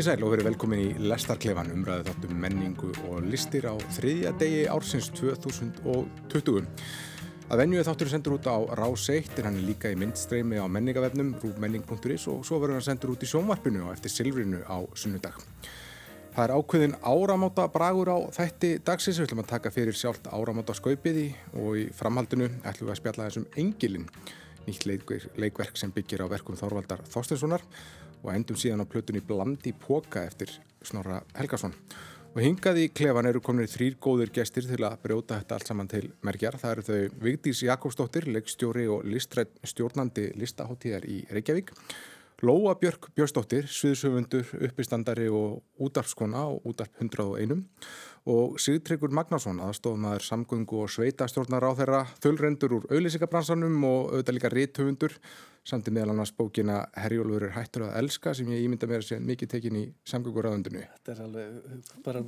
[0.00, 4.62] Komið sæl og verið velkomin í Lestarklefan umræðið þáttum menningu og listir á þriðja degi
[4.72, 6.70] ársins 2020.
[7.52, 10.64] Að venju þáttur sendur út á Rás 1 en hann er líka í myndstreymi á
[10.72, 15.36] menningavefnum rúmenning.is og svo verður hann sendur út í sjónvarpinu og eftir Silvrinu á sunnudag.
[16.32, 20.80] Það er ákveðin áramáta bragur á þætti dagsins, við ætlum að taka fyrir sjálft áramáta
[20.80, 24.08] skaupiði og í framhaldinu ætlum við að spjalla þessum Engilin,
[24.64, 27.68] nýtt leikverk sem byggir á verkum Þorvaldar Þorstenssonar
[28.22, 30.52] og endum síðan á plötunni Blandi Póka eftir
[30.82, 31.74] Snorra Helgason.
[32.30, 35.88] Og hingað í klefan eru komin þrýr góðir gestir til að brjóta þetta allt saman
[35.90, 36.60] til merkjar.
[36.62, 41.74] Það eru þau Vigdís Jakobsdóttir, leikstjóri og listrætt stjórnandi listaháttíðar í Reykjavík.
[42.46, 47.66] Lóa Björk Björnsdóttir, sviðsöfundur, uppistandari og útarpskona og útarp 101
[48.28, 54.52] og Sigtryggur Magnarsson, aðstofnaður samgöngu og sveitastjórnar á þeirra þölrendur úr auðlýsingabransanum og auðvitað líka
[54.52, 55.16] ríthöfundur
[55.66, 59.10] samt í meðal annars bókina Herjólfur er hættur að elska sem ég ímynda mér að
[59.10, 60.86] sé mikið tekin í samgönguræðundinu.
[60.96, 62.24] Þetta er alveg bara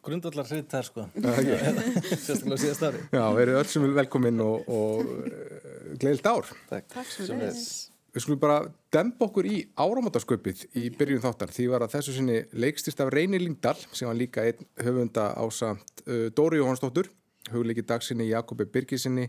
[0.00, 3.04] grundallar hritt þar sko, sérstaklega síðast ári.
[3.12, 6.52] Já, verið öll sem vil velkomin og, og gleilt ár.
[6.72, 6.92] Takk.
[6.96, 7.99] Takk.
[8.10, 8.58] Við skulum bara
[8.90, 13.38] dempa okkur í áramátasköpið í byrjun þáttar því var að þessu sinni leikstist af Reyni
[13.38, 17.10] Lingdal sem var líka einn höfunda ásamt uh, Dóri Jóhannsdóttur,
[17.52, 19.28] hugleiki dagsinni Jakobi Birgisinni,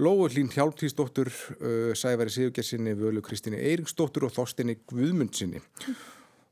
[0.00, 1.28] Lóu Hlín Hjálptíðsdóttur,
[1.58, 5.60] uh, Sæværi Sigurgersinni, Völu Kristíni Eiringsdóttur og Þorstinni Guðmundsinni.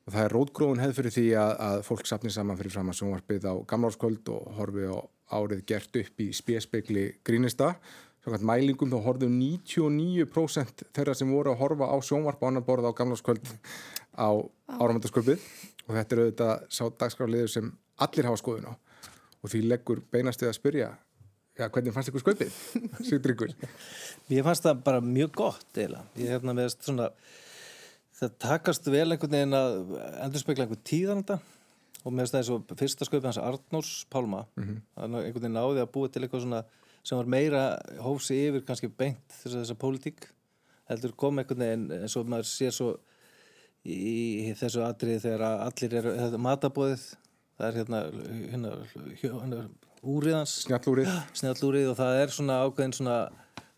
[0.07, 3.01] Og það er rótgróðun hefð fyrir því að, að fólk sapni saman fyrir fram að
[3.01, 4.99] sjónvarpið á gamlárskvöld og horfi á
[5.35, 7.73] árið gert upp í spjespegli grínista
[8.27, 12.89] Svona mælingum þá horfðu 99% þeirra sem voru að horfa á sjónvarp á annar borð
[12.91, 13.53] á gamlarskvöld
[14.19, 14.35] á
[14.67, 15.45] áramöndarsköpið
[15.87, 17.69] og þetta er auðvitað sá dagskrafliður sem
[18.03, 20.89] allir hafa skoðun á og því leggur beinastið að spyrja
[21.55, 22.57] já, hvernig fannst ykkur sköpið?
[23.07, 23.53] Sigdryggur
[24.35, 26.03] Ég fannst það bara mjög gott eiginlega.
[26.19, 27.13] Ég hef hérna með svona
[28.17, 29.79] það takast vel einhvern veginn að
[30.25, 31.39] endur spekla einhvern tíðananda
[32.03, 34.83] og með þess að fyrsta sköpið hans Arnórs Pálma, mm -hmm.
[34.99, 36.65] einhvern veginn náði að búa til eitthvað svona
[37.07, 37.67] sem var meira
[38.03, 40.27] hófsi yfir kannski beint þess að þessa pólitík
[40.91, 42.97] heldur kom einhvern veginn eins og maður sér svo
[43.87, 47.05] í þessu atriði þegar allir eru matabóðið
[47.57, 48.01] það er hérna,
[48.53, 48.73] hérna,
[49.23, 49.61] hérna
[50.07, 51.11] úriðans snjallúrið.
[51.39, 53.19] snjallúrið og það er svona ákveðin svona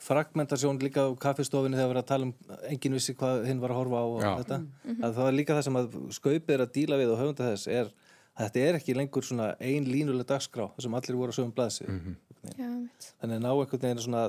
[0.03, 2.35] fragmentasjón líka á kaffistofinu þegar við erum að tala um
[2.71, 4.07] engin vissi hvað hinn var að horfa á
[4.39, 5.05] þetta mm -hmm.
[5.05, 7.67] að það er líka það sem að skaupið er að díla við og höfunda þess
[7.67, 7.91] er
[8.39, 11.99] þetta er ekki lengur svona ein línuleg dagskrá þessum allir voru að sögum blaðsi mm
[11.99, 12.15] -hmm.
[12.57, 14.29] Þannig að ná einhvern veginn svona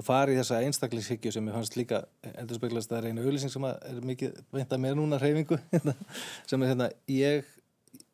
[0.00, 3.24] að fara í þessa einstaklingshyggju sem ég fannst líka endur speglast að það er einu
[3.24, 5.58] auðlýsing sem er mikið veint að mér núna reyfingu
[6.50, 7.50] sem er hérna ég,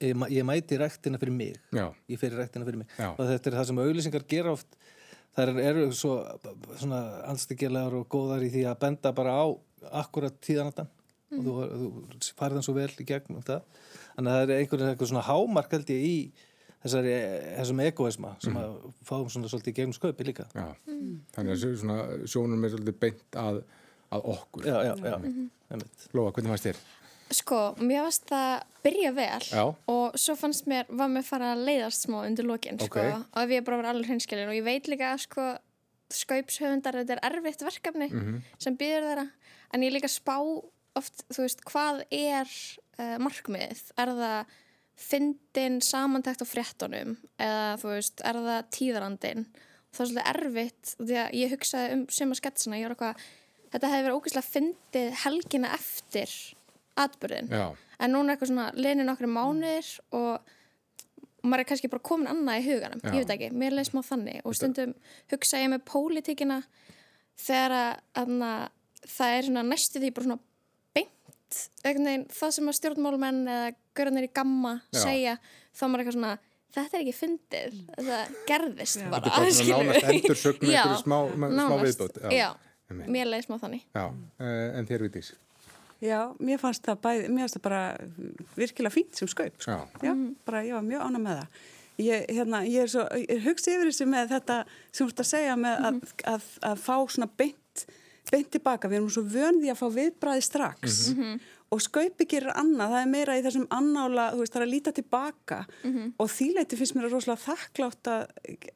[0.03, 1.61] ég, ég mæti rættina fyrir mig.
[1.75, 1.87] Já.
[2.11, 2.91] ég fyrir rættina fyrir mig.
[2.99, 3.11] Já.
[3.13, 4.79] og þetta er það sem auðlýsingar gera oft.
[5.37, 6.15] Það eru svo
[6.81, 9.47] svona anstíkjalegar og góðar í því að benda bara á
[10.01, 11.43] akkurat tíðanatan mm.
[11.43, 13.67] og þú, þú farið þann svo vel í gegnum það.
[14.17, 16.17] Þannig að það er einhvern veginn svona hámark held ég í
[16.85, 17.15] þessari,
[17.57, 18.61] þessum egoisma sem mm.
[18.63, 21.17] að fáum svona svolítið gegnum sköpi líka Já, mm.
[21.37, 21.99] þannig að svona
[22.29, 23.63] sjónum er svolítið beint að,
[24.15, 25.85] að okkur Já, já, já mm -hmm.
[26.15, 26.85] Lóa, hvernig fannst þér?
[27.35, 28.53] Sko, mér fannst það
[28.85, 29.63] byrja vel já.
[29.91, 33.13] og svo fannst mér, var mér fara að leiðast smá undir lokin, sko, okay.
[33.13, 35.47] og ef ég bara var alveg hreinskilin og ég veit líka að sko
[36.15, 38.39] skaupshöfundar, þetta er erfitt verkefni -hmm.
[38.59, 39.27] sem býður þeirra,
[39.75, 40.39] en ég líka spá
[40.97, 42.47] oft, þú veist, hvað er
[43.01, 43.83] uh, markmið?
[43.99, 44.55] Er það
[44.97, 49.47] fyndin samantækt á fréttonum eða þú veist, er það tíðarandin?
[49.93, 53.15] Það er svolítið erfitt því að ég hugsaði um suma sketsina,
[53.73, 56.35] þetta hefði verið ógeðslega fyndið helgina eftir
[56.97, 57.65] atbyrðin Já.
[58.01, 60.53] en núna er eitthvað svona leinin okkur mánuðir og
[61.47, 63.11] maður er kannski bara komin annað í huganum, Já.
[63.13, 64.95] ég veit ekki, mér leið smá þannig og stundum
[65.33, 66.61] hugsa ég með pólitíkina
[67.37, 68.33] þegar að, að
[69.07, 70.46] það er svona næstu því bara svona
[71.85, 75.01] veginn, það sem að stjórnmálmenn eða görðanir í gamma Já.
[75.05, 75.39] segja
[75.77, 76.35] þá er maður eitthvað svona
[76.77, 78.21] þetta er ekki fyndið, þetta
[78.51, 81.19] gerðist Þetta bara, er bara nánast endur sögnu Já, einhverju smá,
[81.57, 82.23] smá viðbót.
[82.35, 82.49] Já,
[83.07, 83.87] mér leiði smá þannig.
[83.97, 85.33] Já, uh, en þér vitís
[86.05, 87.83] Já, mér fannst það bæði, mér fannst það bara
[88.59, 89.55] virkilega fínt sem skaup.
[89.57, 89.73] sko.
[89.73, 90.13] Já, Já,
[90.45, 91.63] bara ég var mjög ána með það.
[91.97, 94.57] Ég, hérna, ég er svo, ég hugsi yfir þessu með þetta
[94.91, 96.01] sem þú ert að segja með að,
[96.35, 97.87] að, að fá svona beint,
[98.33, 98.89] beint tilbaka.
[98.89, 100.97] Við erum svo vönði að fá viðbræði strax
[101.75, 104.71] og skaupi gerir annað, það er meira í þessum annála, þú veist, það er að
[104.75, 105.57] líta tilbaka
[106.23, 108.23] og þýleiti finnst mér rosalega þakklátt að,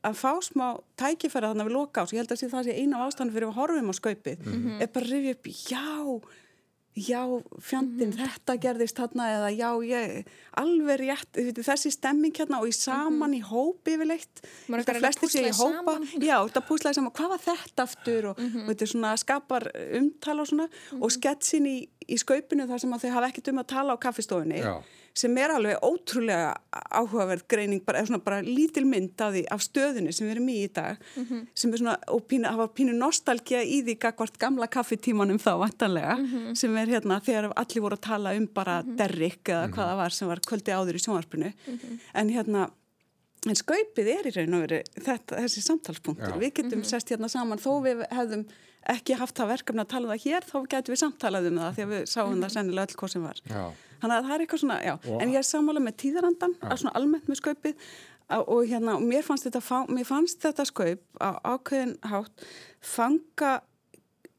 [0.02, 0.66] að fá smá
[0.98, 2.12] tækifæra þannig að við loka ás.
[2.12, 4.38] Ég held að sé það sé eina af ástæðan fyrir að horfum á skaupið.
[4.82, 5.86] Er bara að rifja upp, já,
[6.96, 7.22] já,
[7.60, 8.28] fjandinn, mm -hmm.
[8.28, 10.26] þetta gerðist þarna eða já, ég,
[10.58, 13.38] alveg rétt þessi stemming hérna og í saman mm -hmm.
[13.38, 17.82] í hópi yfirleitt þetta flesti sé í hópa já, þetta púslaði saman, hvað var þetta
[17.82, 18.62] aftur og, mm -hmm.
[18.62, 21.10] og þetta svona skapar umtala og svona og mhm.
[21.10, 24.58] sketsin í, í skaupinu þar sem að þau hafa ekkert um að tala á kaffistofunni
[24.58, 24.82] já
[25.16, 30.12] sem er alveg ótrúlega áhugaverð greining, bara, svona, bara lítil mynd af, því, af stöðinu
[30.14, 31.46] sem við erum í í dag mm -hmm.
[31.54, 35.52] sem er svona, og pínu, það var pínu nostálgja í því gagvart gamla kaffitímanum þá
[35.58, 36.54] vantanlega, mm -hmm.
[36.54, 38.96] sem er hérna þegar allir voru að tala um bara mm -hmm.
[38.96, 41.98] Derrick eða hvað það var sem var kvöldi áður í sjónvarpinu mhm.
[42.14, 42.70] en hérna
[43.48, 44.68] en skaupið er í raun og
[45.00, 46.38] þetta, þessi samtalspunktur, Já.
[46.38, 46.88] við getum mhm.
[46.88, 48.46] sest hérna saman þó við hefðum
[48.88, 51.74] ekki haft það verkefni að tala um það hér, þá getum við samtalað um það
[51.74, 52.50] því að við sáum það mhm.
[52.50, 55.34] sennilega öll hvað sem var Já þannig að það er eitthvað svona, já, og en
[55.34, 57.88] ég er sammála með tíðarandan, svona almennt með skaupið.
[58.30, 62.44] Og hérna, og mér fannst þetta mér fannst þetta skaup á ákveðin hátt
[62.78, 63.56] fanga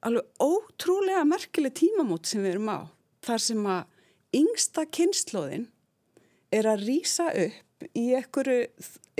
[0.02, 2.80] alveg ótrúlega merkileg tímamót sem við erum á,
[3.25, 5.68] þar sem að yngsta kynnslóðin
[6.56, 8.64] er að rýsa upp í einhverju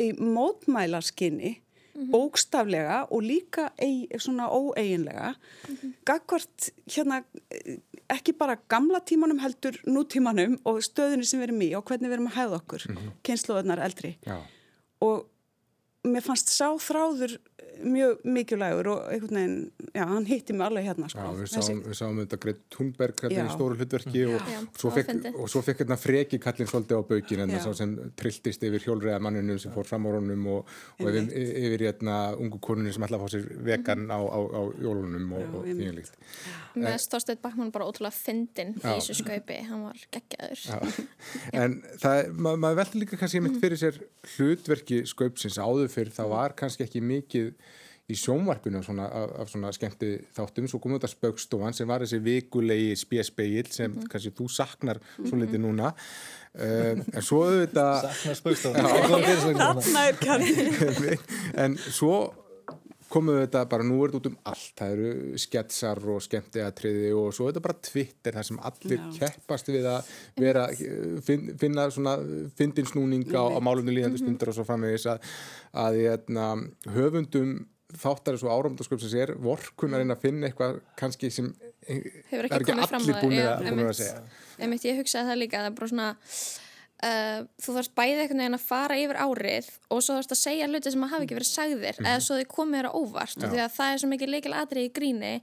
[0.02, 1.58] í mótmælarskinni
[2.01, 2.12] Mm -hmm.
[2.12, 5.94] bókstaflega og líka ei, svona óeiginlega mm -hmm.
[6.06, 7.24] gagvart hérna
[8.09, 12.13] ekki bara gamla tímanum heldur nútímanum og stöðunni sem við erum í og hvernig við
[12.13, 13.12] erum að hæða okkur mm -hmm.
[13.24, 14.38] kynsluðunar eldri Já.
[15.01, 15.27] og
[16.03, 17.38] mér fannst sá þráður
[17.82, 21.24] mjög mikilvægur og einhvern veginn, já, hann hitti mig alveg hérna sko.
[21.24, 24.82] Já, við sáum, við sáum þetta Greit Thunberg hérna í stóru hlutverki og, já, og
[24.84, 27.96] svo fekk, og svo fekk hérna freki kallin svolítið á baugin en það sá sem
[28.22, 31.32] trilltist yfir hjólriða manninu sem fór fram á rónum og, og yfir,
[31.66, 35.70] yfir hérna ungu konunni sem að fá sér vegan á, á, á jólunum og, og
[35.72, 36.20] því líkt
[36.80, 40.62] Með Stórstedt Bakmann bara ótrúlega fyndin í þessu skaupi, hann var geggjaður.
[41.62, 44.00] En það, ma maður veldi líka kannski mitt fyrir sér
[44.38, 45.60] hlutverki skaupsins.
[45.60, 47.52] Áður fyrir það var kannski ekki mikið
[48.09, 52.03] í sjónvarpinu svona, af, af svona skemmti þáttum svo komum við þetta spökstofan sem var
[52.03, 54.12] þessi vikulegi spjesspeil sem mm -hmm.
[54.12, 55.30] kannski þú saknar mm -hmm.
[55.30, 55.94] svo litið núna
[56.53, 58.86] um, en svo auðvitað saknar spökstofan
[61.63, 62.33] en svo
[63.12, 67.12] komum við þetta bara, nú er þetta út um allt það eru sketsar og skemmtiatriði
[67.18, 69.09] og svo er þetta bara Twitter þar sem allir Já.
[69.19, 70.68] keppast við að vera
[71.27, 72.18] fin, finna svona
[72.59, 74.24] findinsnúninga á, á málunni líðandi mhm.
[74.24, 75.18] stundur og svo framvegis að,
[75.74, 76.48] að, að hérna,
[76.95, 77.53] höfundum
[78.00, 81.52] þáttar þessu áramdagsköp sem er vorkunarinn að finna eitthvað kannski sem
[81.88, 84.20] hefur ekki, ekki allir búin að, búin að segja.
[84.62, 86.10] Emitt, Ég hugsaði það líka það er bara svona
[87.02, 90.70] uh, þú þarfst bæðið einhvern veginn að fara yfir árið og svo þarfst að segja
[90.70, 93.38] hluti sem hafa ekki verið sagðir mm eða svo þau komið þér á óvart.
[93.42, 95.34] Og því að það er svo mikið leikil aðrið í gríni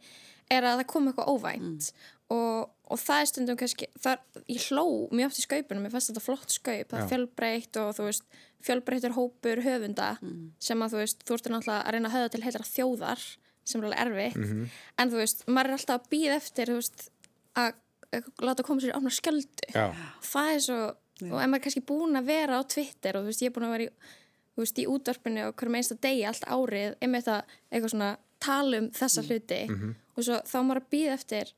[0.49, 1.89] er að það kom eitthvað óvænt.
[1.89, 2.15] Mm.
[2.37, 6.11] og, og það er stundum kannski það, ég hló mjög oft í skaupunum ég fannst
[6.13, 10.39] þetta flott skaup, það er fjölbreytt og þú veist fjölbreyttur hópur höfunda mm.
[10.63, 13.27] sem að þú veist, þú ert náttúrulega að reyna að höfða til heitara þjóðar
[13.69, 14.79] sem er alveg erfitt mm -hmm.
[14.99, 17.11] en þú veist, maður er alltaf að býða eftir veist,
[17.55, 17.75] að,
[18.13, 19.87] að láta koma sér áfna skjöldu Já.
[20.23, 20.81] það er svo,
[21.21, 21.33] Já.
[21.33, 23.55] og ef maður er kannski búin að vera á Twitter og þú veist, ég er
[23.55, 23.91] búin að vera í
[24.59, 28.11] þú veist, í útvarpinu og hverjum einsta degi allt árið, einmitt að eitthvað svona
[28.43, 29.29] tala um þessa mm.
[29.29, 29.95] hluti mm -hmm.
[30.17, 31.53] og svo þá maður að býða eftir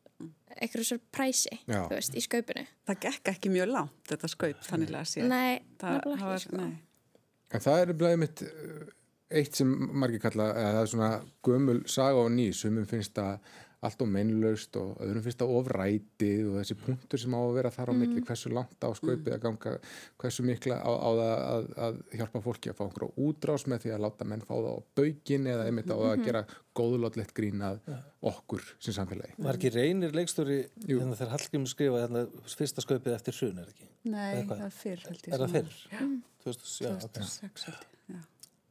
[0.57, 2.65] eitthvað svo præsi, þú veist, í skaupinu.
[2.89, 6.71] Það gekk ekki mjög langt, þetta skaup þannig að sé Nei, nefnilega ekki, sko.
[7.50, 8.93] En það er blæðið mitt eh,
[9.41, 9.73] eitt sem
[10.03, 11.11] margir kalla, eða það er svona
[11.47, 13.57] gömul saga og ný, sumum finnst það
[13.87, 17.73] allt og mennlaust og öðrum finnst það ofrætið og þessi punktur sem á að vera
[17.73, 18.27] þar á miklu, mm.
[18.29, 19.73] hversu langt á skaupið að ganga,
[20.21, 23.95] hversu mikla á, á það að, að hjálpa fólki að fá einhverju útrás með því
[23.95, 26.27] að láta menn fá það á baugin eða einmitt á að mhm.
[26.29, 26.43] gera
[26.81, 27.81] góðlótlegt grínað
[28.31, 29.37] okkur sem samfélagi.
[29.41, 33.89] Var ekki reynir leikstóri hérna þegar Hallgrim skrifaði hérna fyrsta skaupið eftir hrun, er ekki?
[34.11, 35.33] Nei, það er fyrr held ég.
[35.33, 35.81] Er það fyrr?
[35.91, 36.05] Já.
[36.45, 37.89] 2006 held ég.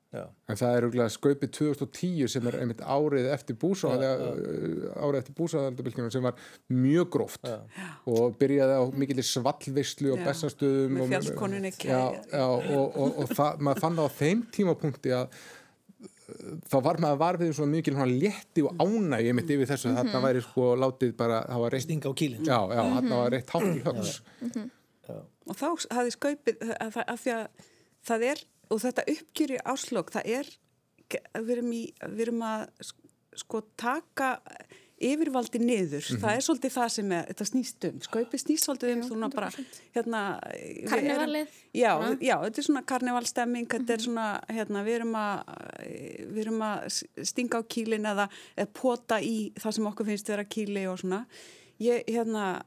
[0.09, 0.23] Já.
[0.49, 6.09] En það er auðvitað skaupið 2010 sem er einmitt árið eftir búsáð árið eftir búsáðaldabildinu
[6.15, 6.39] sem var
[6.73, 7.59] mjög gróft já.
[8.09, 11.13] og byrjaði á mikilir svallvistlu og bestastöðum og,
[12.33, 15.39] og, og, og það, maður fann það á þeim tímapunkti að
[16.69, 20.09] þá var maður varfið svo mikil létti og ánægi mitt yfir þessu mm -hmm.
[20.09, 22.95] þarna væri sko látið bara reitt, stinga á kílin já, já, mm -hmm.
[22.95, 24.69] þarna var reitt högs mm -hmm.
[25.45, 27.47] og þá hafði skaupið að, að, að því að
[28.01, 30.51] það er og þetta uppgjöri áslokk, það er
[31.09, 31.83] við erum, í,
[32.13, 32.67] við erum að
[33.39, 34.35] sko taka
[34.99, 36.21] yfirvaldi niður, mm -hmm.
[36.21, 39.49] það er svolítið það sem er, þetta snýst um, skaupið snýst svolítið um svona bara,
[39.95, 40.21] hérna
[40.89, 43.79] Karnevalið já, já, þetta er svona karnevalstemming, mm -hmm.
[43.79, 44.05] þetta er mhm.
[44.05, 45.37] svona hérna, við erum að
[46.33, 50.43] við erum að stinga á kílin eða, eða pota í það sem okkur finnst vera
[50.43, 51.25] kíli og svona
[51.79, 52.63] ég, hérna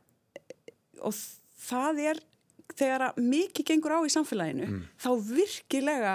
[1.02, 1.14] og
[1.68, 2.31] það er
[2.76, 4.80] þegar að mikið gengur á í samfélaginu mm.
[5.02, 6.14] þá virkilega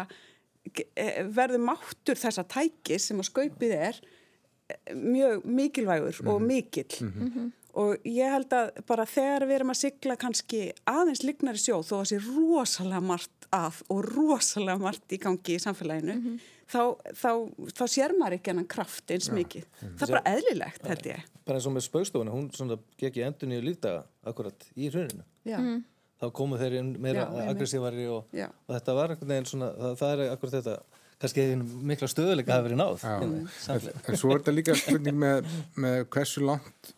[0.96, 6.34] eh, verður máttur þessa tækis sem að skaupið er eh, mjög mikilvægur mm.
[6.34, 6.50] og mhm.
[6.52, 7.48] mikill mm -hmm.
[7.84, 11.96] og ég held að bara þegar við erum að sigla kannski aðeins lignari sjó þó
[12.00, 16.40] að það sé rosalega margt að og rosalega margt í gangi í samfélaginu mm -hmm.
[16.68, 16.82] þá,
[17.14, 17.32] þá,
[17.78, 19.88] þá sér maður ekki hennan kraft eins mikið ja.
[19.98, 22.50] það er bara eðlilegt held ég bara eins og með spaustofuna, hún
[22.98, 25.84] gekk í endur nýju lífdaga akkurat í hruninu mm.
[26.18, 30.34] Þá komu þeir meira aggressívari og, og þetta var einhvern veginn svona það, það er
[30.34, 30.78] akkurat þetta
[31.18, 31.48] kannski
[31.90, 33.34] mikla stöðuleika að verið náð en,
[33.74, 35.50] en svo er þetta líka spurning með,
[35.82, 36.94] með hversu langt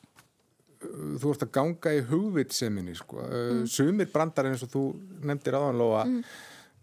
[0.79, 3.23] þú ert að ganga í hugvitseminni sko.
[3.23, 3.63] mm.
[3.71, 4.83] sumir brandar eins og þú
[5.27, 6.19] nefndir áðanlóa mm.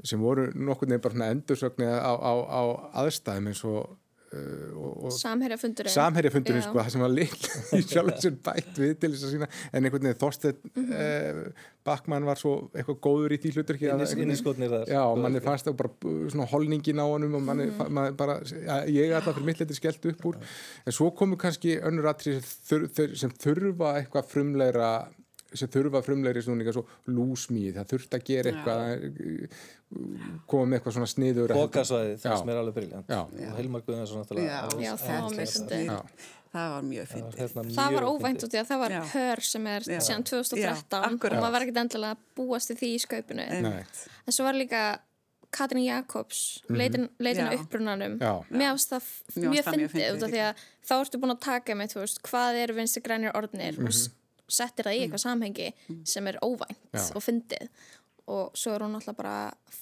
[0.04, 2.62] sem voru nokkur nefn bara endursögni á, á, á
[3.04, 4.05] aðstæðum eins og Uh,
[5.16, 5.92] Samherjafundurinn.
[5.92, 9.48] Samherjafundurinn sko, það sem var líka í sjálf sem bætt við til þess að sína
[9.70, 10.94] en einhvern veginn Þorstein mm -hmm.
[11.00, 13.78] eh, Bakmann var svo eitthvað góður í því hlutur
[14.24, 14.88] Inniskotnir þar.
[14.90, 15.90] Já, manni fannst það bara
[16.32, 18.16] svona holningin á honum og manni mm -hmm.
[18.16, 20.36] bara, ja, ég er alltaf fyrir mitt letið skellt upp úr.
[20.86, 25.08] En svo komu kannski önnur aðtrið sem þurfa eitthvað frumleira
[25.54, 28.82] sem þurfa frumlegri snúninga svo lúsmíð, það þurft að gera eitthvað
[30.50, 34.26] koma með eitthvað svona sniður Bókasvæði, það sem er alveg briljant og Helmar Guðnarsson
[36.56, 37.40] það var mjög fyndið.
[37.40, 39.98] Hérna, það var óvænt út í að það var hör sem er já.
[40.08, 43.46] síðan 2013 og maður var ekkert endilega búast í því í skaupinu.
[43.46, 44.84] En svo var líka
[45.56, 47.08] Katrin Jakobs -hmm.
[47.18, 48.18] leitin á upprunanum.
[48.50, 49.04] Mér ást það
[49.52, 50.54] mjög fyndið út af því að
[50.88, 53.78] þá ertu búin að taka með veist, hvað eru vinsti grænir orðnir?
[53.78, 54.06] Mm -hmm.
[54.06, 55.68] og settir það í eitthvað samhengi
[56.06, 56.78] sem er óvænt
[57.14, 57.68] og fyndið
[58.26, 59.34] og svo er hún alltaf bara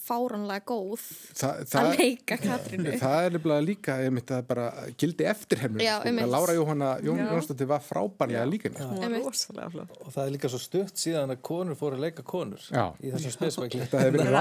[0.04, 1.00] fáranlega góð
[1.38, 1.48] Þa,
[1.80, 2.92] að leika Katrínu.
[3.00, 4.66] Það er nefnilega líka einmitt, bara
[5.00, 6.12] gildi eftirhermur sko.
[6.34, 11.40] Lára Jóhanna Jón Jónsdóttir var frábærlega líka og það er líka svo stutt síðan að
[11.48, 12.84] konur fóru að leika konur Já.
[13.00, 14.34] í þessum spesvækli það hefur verið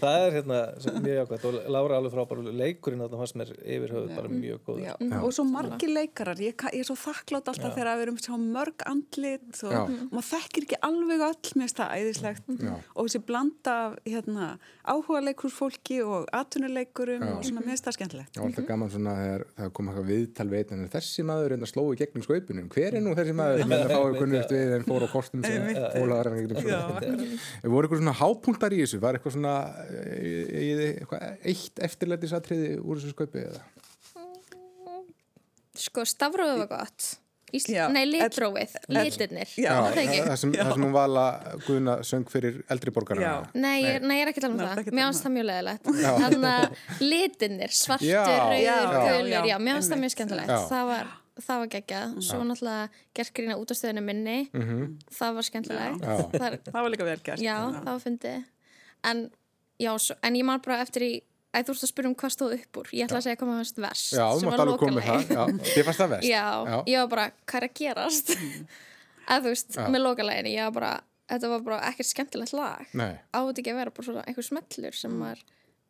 [0.00, 0.60] það er hérna
[1.00, 4.58] mjög ákvæmt og Lára alveg frábæru leikurinn að það fannst mér yfir höfuð bara mjög
[4.68, 4.78] góð
[5.20, 6.38] og svo margi leikarar.
[6.42, 10.80] Ég er svo þakklátt alltaf þegar við erum svo mörg andlit og maður þekkir ekki
[10.90, 12.50] alveg öll mér finnst það æðislegt.
[12.60, 12.72] Já.
[12.94, 14.48] og þessi blanda hérna,
[14.84, 18.40] áhuga leikur fólki og atvinnuleikurum og svona mér finnst það skemmtilegt.
[18.40, 21.72] Og alltaf gaman svona þegar það kom eitthvað viðtal veit en þessi maður er að
[21.72, 23.64] slói gegnum skaupunum hver er nú þessi maður?
[23.64, 25.68] Sem er að fá einhvern við en fór á kostum sem
[26.00, 26.30] ólaðar
[27.74, 29.54] voru eitthvað svona hápunktar í þessu var eitthvað svona
[29.86, 33.64] e, eitthvað eitt eftirlætisatriði úr þessu skaupi eða?
[35.80, 37.19] Sko stafröðu var gott
[37.56, 37.76] Ísl...
[37.94, 39.52] Nei, litrófið, litirnir.
[39.56, 41.24] Það sem, sem hún vala
[41.66, 44.90] Guðuna söng fyrir eldri borgarna Nei, ég er ekki að tala um það.
[44.90, 45.34] Mér finnst það.
[45.36, 50.54] mjög leðilegt Þannig að litirnir, svartur, rauður, gulur Mér finnst það mjög skemmtilegt.
[50.70, 51.10] Það var,
[51.46, 52.14] það var geggjað.
[52.28, 54.38] Svo náttúrulega gert grína út á stöðinu minni.
[54.52, 54.94] Mm -hmm.
[55.18, 56.06] Það var skemmtilegt.
[56.70, 57.42] Það, var líka vel gert.
[57.42, 58.46] Já, það var fyndið.
[59.10, 59.26] En,
[60.22, 61.12] en ég man bara eftir í
[61.50, 62.90] Æ, þú ert að spyrja um hvað stóð upp úr.
[62.94, 65.30] Ég ætla að segja hvað maður fannst verst Já, þú mátt alveg koma með það,
[65.34, 65.40] já,
[65.70, 66.28] þið fannst það verst.
[66.36, 66.76] Já, já.
[66.92, 68.34] ég var bara, hvað er að gerast?
[69.30, 69.82] Að þú veist, já.
[69.90, 70.92] með lokaleginu ég var bara,
[71.30, 72.94] þetta var bara ekkert skemmtilegt lag.
[73.34, 75.42] Áður ekki að vera bara svona einhver smellur sem maður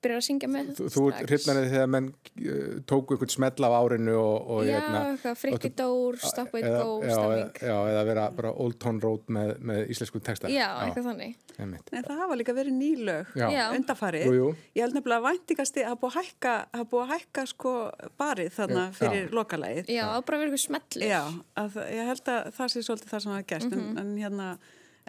[0.05, 4.17] byrjar að syngja með Þú, þú hrifnaði þegar menn uh, tóku einhvern smell af árinu
[4.17, 9.01] og, og Já, hérna, frikki dór, stop it go Já, eða vera bara Old Town
[9.03, 10.51] Road með, með íslensku texta.
[10.51, 11.39] Já, eitthvað þannig.
[11.61, 16.19] En það hafa líka verið nýlög undafarið Ég held nefnilega að væntingasti að búið að
[16.21, 17.75] hækka, að búið að hækka sko
[18.21, 19.33] barið þarna fyrir Já.
[19.37, 21.23] lokalægið Já, að bara verið eitthvað smellir Já,
[21.61, 23.91] að, ég held að það sé svolítið það sem það gæst mm -hmm.
[23.91, 24.49] en, en hérna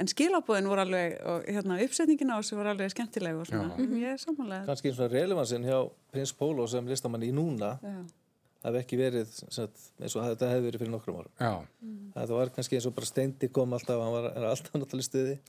[0.01, 3.86] en skilabóðin voru alveg og hérna, uppsetningin á þessu voru alveg skemmtileg og svona, mm
[3.86, 4.01] -hmm.
[4.01, 5.77] ég er samanlega Kanski eins og relevansin hjá
[6.12, 7.77] Prins Pólo sem listamann í núna
[8.65, 11.67] hafi ekki verið sagt, eins og þetta hefði verið fyrir nokkrum árum.
[11.81, 12.12] Mm.
[12.13, 15.39] það var kannski eins og bara Steindi kom alltaf, hann var alltaf náttúrulega stuði.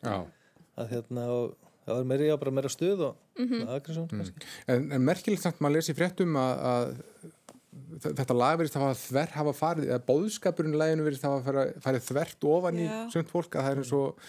[0.80, 3.68] Að hérna og það var meira, já, bara meira stuð og mm -hmm.
[3.76, 4.32] agressjón mm.
[4.66, 6.94] En, en merkilegt samt maður lesi fréttum að, að
[8.02, 12.50] þetta lag verist að hafa, hafa farið eða bóðskapurinn læginu verist að hafa farið þvert
[12.54, 14.26] ofan í sönd fólk að það er eins og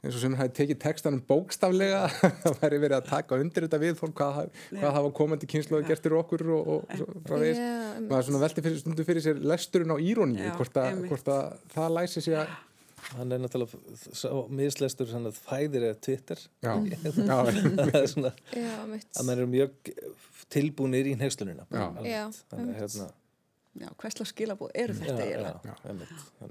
[0.00, 2.00] eins og sem það hefði tekið textanum bókstaflega
[2.42, 4.40] það væri verið að taka undir þetta við fólk hvað,
[4.72, 7.52] hvað hafa komandi kynslu og gertir okkur og, og frá því.
[8.06, 12.24] Maður svona velti fyrir, stundu fyrir sér lesturinn á íróni hvort, hvort að það læsi
[12.24, 12.56] sig að
[13.10, 16.42] hann er náttúrulega mislestur fæðir eða Twitter.
[16.64, 16.74] Já.
[17.20, 17.52] það
[18.00, 19.94] er svona já, að maður er mjög
[20.52, 23.10] tilbúinir í nextlunina hérna,
[24.00, 25.74] hversla skilabóð eru þetta eiginlega?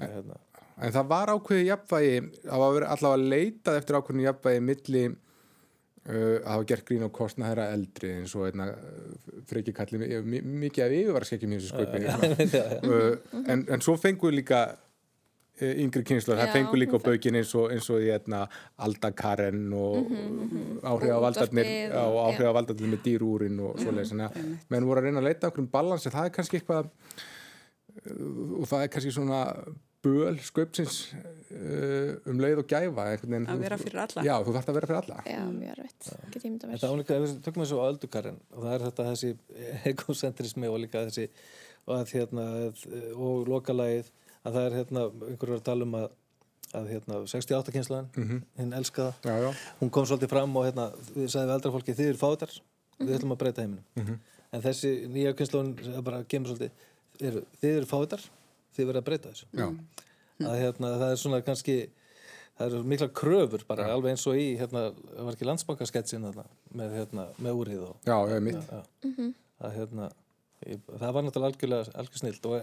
[0.01, 0.37] hérna.
[0.79, 6.51] en það var ákveði jafnvægi það var allavega leitað eftir ákveðinu jafnvægi milli uh, að
[6.53, 11.55] hafa gert grín á kostnæðra eldri eins og einna uh, freki kalli mikið af yfirvarskekkjum
[11.55, 12.05] í þessu sköpini
[12.93, 14.63] uh, en, en svo fenguðu líka
[15.59, 18.45] yngri kynslar, það fengur líka á baukinn eins og, eins og í etna,
[18.85, 20.79] Aldakarren og mm -hmm.
[20.83, 24.99] áhrif á valdarnir og áhrif á valdarnir með dýrúrin og svoleiðis, þannig að menn voru
[24.99, 26.89] að reyna að leita okkur um balansi, það er kannski eitthvað
[28.59, 29.39] og það er kannski svona
[30.03, 30.99] böl sköpsins
[31.51, 33.25] uh, um leið og gæfa að
[33.59, 34.23] vera fyrir alla.
[34.23, 35.23] Já, þú þarfst að vera fyrir alla.
[35.27, 36.77] Já, mjög rætt, get ég mynda mér.
[36.77, 39.31] Þetta álega, við tökum þessu á öldukarinn og það er þetta þessi
[39.91, 41.27] egocentrismi og líka þessi
[41.89, 42.45] og, hérna,
[43.17, 44.13] og lokalægið
[44.45, 46.07] að það er hérna, einhverjur að tala um að,
[46.79, 48.41] að hérna, 68 kynslaðan mm -hmm.
[48.61, 49.51] hinn elskaða, já, já.
[49.81, 52.61] hún kom svolítið fram og hérna, við sagðum eldra fólki þið eru fátar, mm
[52.97, 53.07] -hmm.
[53.07, 54.17] við ætlum að breyta heiminum mm -hmm.
[54.51, 56.71] en þessi nýja kynslaðun bara kemur svolítið,
[57.19, 58.21] eru, þið eru fátar
[58.75, 59.45] þið verður að breyta þessu
[60.39, 61.89] að, hérna, það er svona kannski
[62.57, 63.93] það eru mikla kröfur bara já.
[63.93, 66.25] alveg eins og í, hérna, það var ekki landsbankasketsin
[66.71, 68.63] með, hérna, með úrið og, já, ég er mitt
[69.59, 70.09] hérna
[70.99, 72.55] það var náttúrulega algjörlega algjör snilt og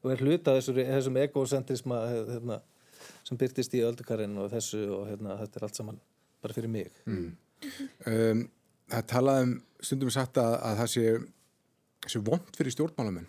[0.00, 2.60] og er hluta þessum, þessum egocentrisma hérna,
[3.26, 6.00] sem byrtist í öldukarinn og þessu og hérna, þetta er allt saman
[6.40, 7.28] bara fyrir mig mm.
[8.12, 8.48] um,
[8.90, 9.52] Það talaðum
[9.86, 11.04] stundum sagt að, að það sé,
[12.10, 13.28] sé vond fyrir stjórnmálamenn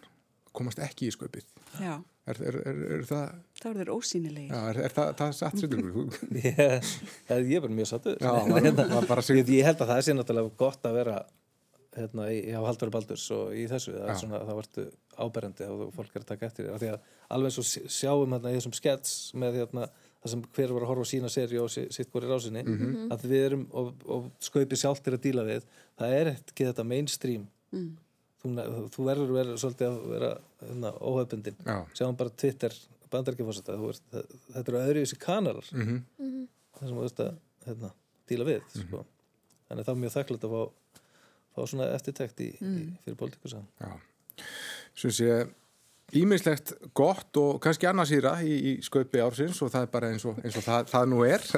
[0.51, 1.45] komast ekki í sköpið
[1.83, 1.99] Já
[2.29, 3.29] Er, er, er, er það...
[3.57, 4.51] Það eru þeir ósýnilegir.
[4.53, 5.85] Já, er það, það satt sýttur?
[6.37, 6.89] ég,
[7.31, 8.19] ég er bara mjög sattur.
[8.21, 11.15] Ég, ég held að það sé náttúrulega gott að vera
[11.95, 14.85] hérna, í, á Haldur Baldurs og í þessu það, svona, það vartu
[15.19, 18.75] áberandi og fólk er að taka eftir því að alveg svo sjáum hérna, í þessum
[18.77, 19.87] skets með hérna,
[20.21, 23.11] það sem hver var að horfa á sína seri og sitt hvori rásinni mm -hmm.
[23.11, 25.67] að við erum og, og skaupi sjálft er að díla við
[25.99, 27.91] það er ekki þetta mainstream mm.
[28.41, 28.55] þú,
[28.95, 30.31] þú verður að vera svolítið að vera
[30.61, 32.77] hérna, óhauðbundin sjáum bara Twitter
[33.11, 36.47] bandarkifásetta þetta eru öðru í þessi kanalar mm -hmm.
[36.77, 37.33] það sem þú veist að
[37.65, 37.89] hérna,
[38.29, 38.87] díla við -hmm.
[38.87, 39.05] sko.
[39.67, 40.61] þannig það er mjög þakklátt að fá
[41.55, 42.77] fá svona eftirtækt í, mm.
[42.77, 43.63] í, fyrir politikusa
[44.97, 45.41] Svo sé
[46.17, 50.41] ímislegt gott og kannski annarsýra í, í sköpi ársins og það er bara eins og,
[50.43, 51.45] eins og það, það nú er.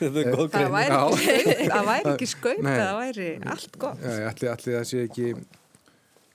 [0.00, 0.16] Það,
[0.50, 0.96] það væri
[1.36, 4.02] ekki, það væri ekki sköpi það væri allt gott.
[4.02, 5.28] Já, allir, allir það sé ekki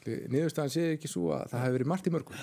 [0.02, 2.38] niðurstaðan sé ekki svo að það hefur verið margt í mörgum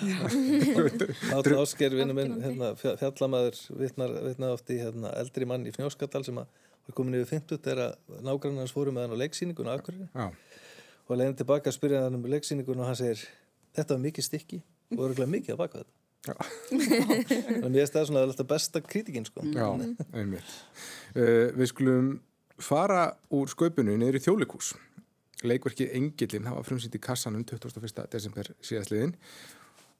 [1.35, 6.39] Áttur Ásker vinnu minn hérna, fjallamæður vitna oft í hérna, eldri mann í Fnjóskattal sem
[6.39, 6.53] að
[6.89, 10.09] við komum niður 50 þegar nágrannars fórum með hann á leiksýningun á Akureyri.
[11.09, 13.23] Og leiðin tilbaka að spyrja hann um leiksýningun og hann segir
[13.77, 14.61] þetta var mikið stykki
[14.97, 15.95] og örgulega mikið að baka þetta.
[17.63, 19.45] Að ég stæði svona alltaf besta kritikinn sko.
[19.55, 19.69] Já,
[20.11, 20.57] einmitt.
[21.15, 22.09] Uh, Við skulum
[22.59, 24.73] fara úr sköpunni niður í þjólikús
[25.47, 28.03] leikverkið Engilinn hafa frumsýtt í kassanum 21.
[28.11, 29.13] desember síðastliðin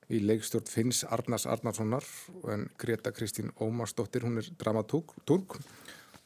[0.10, 2.06] í leikstjórn Finns Arnars Arnarssonar
[2.52, 5.15] en Greta Kristín Ómarsdóttir hún er dramatúrk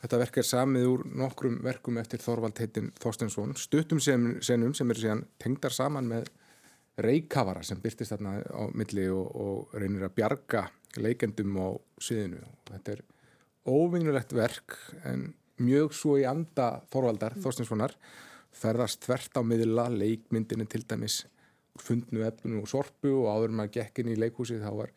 [0.03, 4.99] Þetta verk er samið úr nokkrum verkum eftir Þorvald heitin Þorstensson, stuttum senum sem eru
[4.99, 6.27] síðan tengdar saman með
[6.99, 10.65] reykavara sem byrtist þarna á milli og, og reynir að bjarga
[10.99, 11.67] leikendum á
[12.03, 12.43] sviðinu.
[12.67, 13.05] Þetta er
[13.63, 14.75] óvinnulegt verk
[15.07, 15.29] en
[15.63, 17.45] mjög svo í anda Þorvaldar mm.
[17.45, 17.95] Þorstenssonar
[18.53, 21.23] ferðast þvert á miðla leikmyndinu til dæmis
[21.79, 24.91] fundnu efnu og sorpu og áður maður gekkin í leikhúsið þá var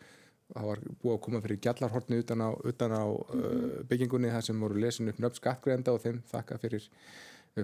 [0.55, 3.81] það var búið að koma fyrir gjallarhortni utan á, utan á mm -hmm.
[3.81, 6.89] uh, byggingunni þar sem voru lesin upp nöfn skattgreðenda og þeim þakka fyrir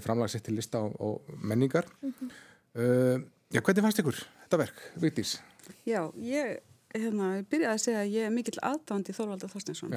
[0.00, 2.30] framlagsitt til lista og, og menningar mm -hmm.
[2.74, 3.20] uh,
[3.52, 5.40] Já, hvernig fannst ykkur þetta verk, Vigdís?
[5.84, 6.60] Já, ég
[6.94, 9.92] hérna, byrjaði að segja að ég er mikill aðdánd í Þorvaldur Þorstensson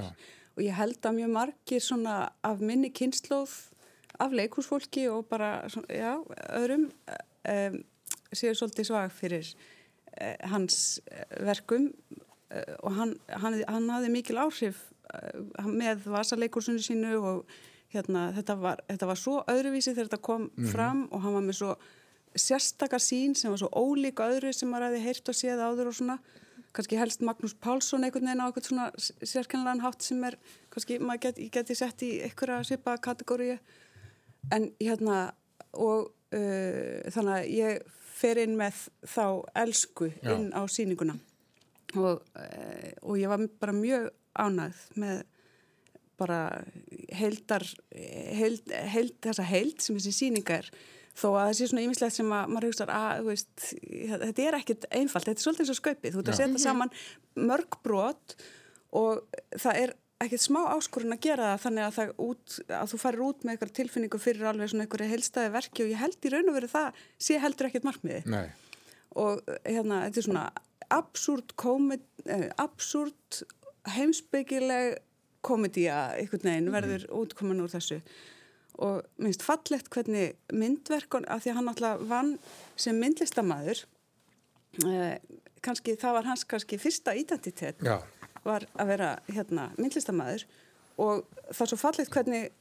[0.55, 3.53] og ég held að mjög margir svona af minni kynnslóð
[4.19, 6.91] af leikúsfólki og bara, svona, já, öðrum
[7.47, 7.83] um,
[8.31, 9.55] séu svolítið svag fyrir
[10.21, 10.99] uh, hans
[11.39, 12.24] verkum Eh,
[12.84, 14.81] og hann, hann, hann hafði mikil áhrif
[15.13, 17.45] eh, með vasaleikursunu sínu og
[17.93, 20.71] hérna, þetta, var, þetta var svo öðruvísi þegar þetta kom mm -hmm.
[20.71, 21.75] fram og hann var með svo
[22.36, 25.95] sérstakar sín sem var svo ólíka öðru sem maður hefði heyrt og séð áður og
[25.95, 26.17] svona
[26.75, 28.88] kannski helst Magnús Pálsson einhvern veginn á eitthvað svona
[29.23, 30.36] sérkennilegan hátt sem er
[30.69, 33.58] kannski maður geti, geti sett í einhverja svipa kategóri
[34.51, 35.34] en hérna
[35.71, 37.79] og uh, þannig að ég
[38.15, 39.25] fer inn með þá
[39.63, 40.60] elsku inn Já.
[40.60, 41.15] á síninguna
[42.01, 45.23] og, eh, og ég var bara mjög ánægð með
[46.19, 46.41] bara
[47.12, 50.69] heldar held, held, þessa held sem þessi síninga er.
[51.15, 53.67] Þó að það sé svona ýmislegt sem að maður hugsa að veist,
[54.23, 56.15] þetta er ekkit einfalt, þetta er svolítið eins og skaupið.
[56.15, 56.91] Þú ert að setja saman
[57.39, 58.36] mörg brot
[58.95, 62.99] og það er ekkert smá áskorun að gera það þannig að, það út, að þú
[63.01, 66.31] farir út með eitthvað tilfinningu fyrir alveg svona einhverju heilstæði verki og ég held í
[66.31, 68.45] raun og veru það sé heldur ekkert markmiði Nei.
[69.19, 70.45] og hérna þetta er svona
[70.93, 71.53] absúrt
[72.25, 73.43] eh, absúrt
[73.95, 74.99] heimsbyggileg
[75.45, 77.17] komedía einhvern veginn verður mm.
[77.21, 77.99] útkoman úr þessu
[78.81, 82.31] og minnst fallegt hvernig myndverkon af því að hann alltaf vann
[82.75, 83.85] sem myndlistamæður
[84.83, 85.17] eh,
[85.65, 87.99] kannski það var hans kannski fyrsta identitet Já.
[88.43, 90.47] var að vera hérna myndlistamæður
[91.01, 92.51] og það er svo fallegt hvernig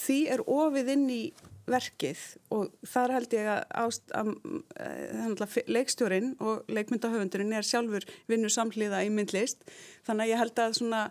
[0.00, 1.22] því er ofið inn í
[1.70, 2.20] verkið
[2.54, 4.30] og þar held ég að, ást, að,
[4.76, 9.66] að, að leikstjórin og leikmyndahöfundurinn er sjálfur vinnu samhliða í myndlist.
[10.06, 11.02] Þannig að ég held að svona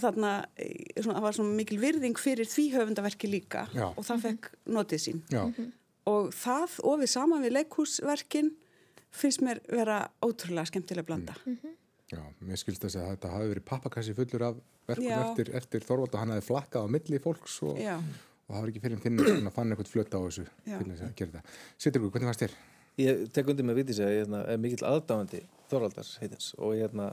[0.00, 0.32] þarna,
[0.98, 3.88] svona, það var svona mikil virðing fyrir því höfundaverki líka Já.
[3.90, 5.24] og það fekk notið sín.
[5.32, 5.44] Já.
[6.10, 8.52] og það ofið saman við leikhúsverkin
[9.14, 11.36] finnst mér vera ótrúlega skemmtilega blanda.
[12.12, 14.58] Já, mér skilst þess að þetta hafi verið pappakassi fullur af
[14.88, 15.18] verkum Já.
[15.22, 17.96] eftir, eftir Þorvald og hann hafi flakkað á milli fólks og, Já,
[18.44, 21.04] og það var ekki fyrir finnur sem að fann eitthvað flöta á þessu til þess
[21.06, 21.58] að gera þetta.
[21.80, 22.56] Sittur ykkur, hvernig fannst þér?
[23.00, 26.50] Ég tek undir með vitið sér að ég hérna, er mikill aðdáðandi Þorvaldars heitins.
[26.60, 27.08] Og hérna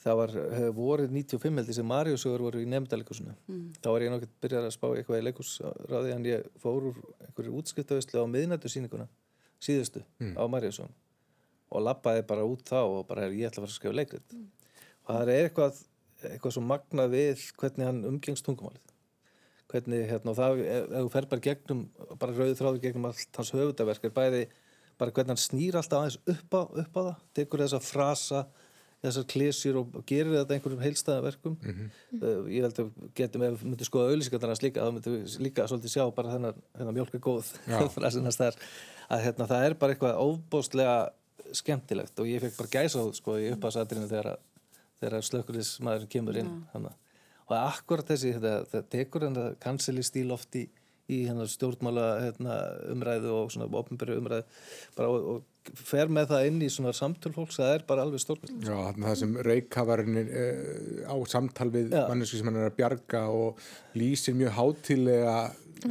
[0.00, 0.34] það var
[0.76, 3.64] vorið 95 heldur sem Mariusögur voru í nefndaleikursinu mm.
[3.82, 7.56] þá var ég nokkið byrjað að spá eitthvað í leikursráði en ég fór úr einhverju
[7.60, 9.10] útskiptavislu á miðnættu síninguna
[9.60, 10.94] síðustu á Mariusögun
[11.70, 14.32] og lappaði bara út þá og bara ég ætla að fara að skrifa leikrit.
[15.04, 15.82] Og það er eitthvað
[16.30, 18.96] eitthvað svo magnað við hvernig hann umgengst tungumálið
[19.70, 21.84] hvernig hérna og það ef ef þú fer bara gegnum
[22.20, 24.42] bara rauði þráður gegnum allt hans höfundaverk er bæði
[25.00, 28.42] bara hvernig hann snýr alltaf aðeins upp á, upp á það tekur þessa frasa
[29.00, 31.54] þessar klísjur og gerir þetta einhverjum heilstæða verkum.
[32.20, 35.36] Uh, ég held að getum ef við myndum skoða auðlýsingarnar hans líka þá myndum við
[35.46, 37.48] líka svolítið sjá bara þennan, þennan mjólk er góð
[37.94, 38.58] frasinast þar.
[39.08, 40.98] Að hérna, það er bara eitthvað óbóstlega
[41.62, 46.38] skemmtilegt og ég fekk bara gæsa á sko í uppáðsatrinu þegar, að- þegar slökkulismæðurinn kemur
[46.44, 46.92] inn hana.
[47.50, 50.66] Og akkurat þessi þetta, þetta tekur þetta kanseli stíl oft í,
[51.10, 52.58] í hérna, stjórnmála hérna,
[52.94, 54.60] umræðu og svona ofnbyrju umræðu.
[54.98, 58.22] Bara, og, og fer með það inn í svona samtöl fólks það er bara alveg
[58.22, 62.78] stórkvæmt Já, þarna það sem reykhavarinn uh, á samtal við mannesku sem hann er að
[62.78, 63.60] bjarga og
[63.98, 65.34] lýsir mjög hátilega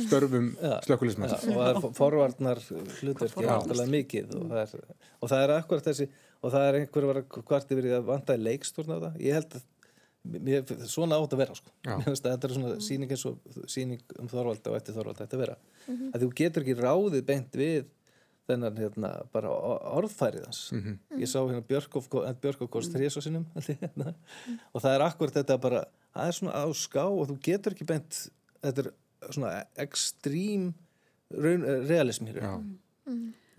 [0.06, 0.50] störfum
[0.88, 1.36] slökkulismann.
[1.36, 2.64] og það er forvarnar
[3.00, 7.10] hlutverki náttúrulega mikið og það, er, og það er akkurat þessi og það er einhver
[7.10, 9.18] að yfir í að vantaði leikstórn á það.
[9.26, 9.66] Ég held að
[10.26, 11.72] mér, svona átt að vera sko.
[11.86, 13.40] Þetta er svona síning eins og
[13.72, 15.56] síning um Þorvalda og eftir Þorvalda þetta vera.
[16.14, 17.86] Að þú getur ekki ráðið beint við
[18.50, 20.62] þennan hérna bara o- orðfærið hans.
[21.22, 22.08] Ég sá hérna Björkov
[22.42, 24.16] Björkov kost þrís og sinnum hérna.
[24.74, 25.84] og það er akkurat þetta bara
[26.16, 28.24] það er svona á ská og þú getur ekki beint
[28.64, 28.92] þetta er
[29.30, 30.74] svona ekstrím
[31.30, 32.26] raun, eh, realism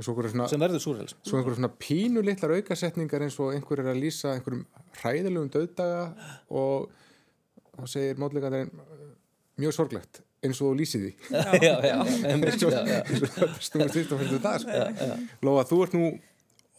[0.00, 3.92] Og svona, sem verður súrealism svo einhverju svona pínu litlar aukasetningar eins og einhver er
[3.92, 4.64] að lýsa einhverjum
[5.02, 6.06] hræðilegum döðdaga
[6.48, 6.88] og
[7.76, 8.72] þá segir mótleikandarinn
[9.60, 11.12] mjög sorglegt eins og þú lýsið því.
[11.66, 11.96] já, já,
[12.30, 13.48] einmitt, já, já.
[13.60, 15.08] Snúið fyrst og fyrst það, sko.
[15.44, 16.06] Lóa, þú ert nú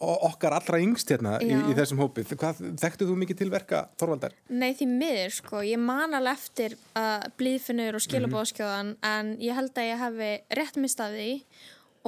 [0.02, 2.32] okkar allra yngst hérna í, í þessum hópið.
[2.40, 4.34] Hvað, þekktu þú mikið til verka Þorvaldar?
[4.50, 9.78] Nei því miður sko, ég man alveg eftir uh, blíðfinnur og skilabóðskjóðan en ég held
[9.78, 11.30] að ég hefði rétt mistað því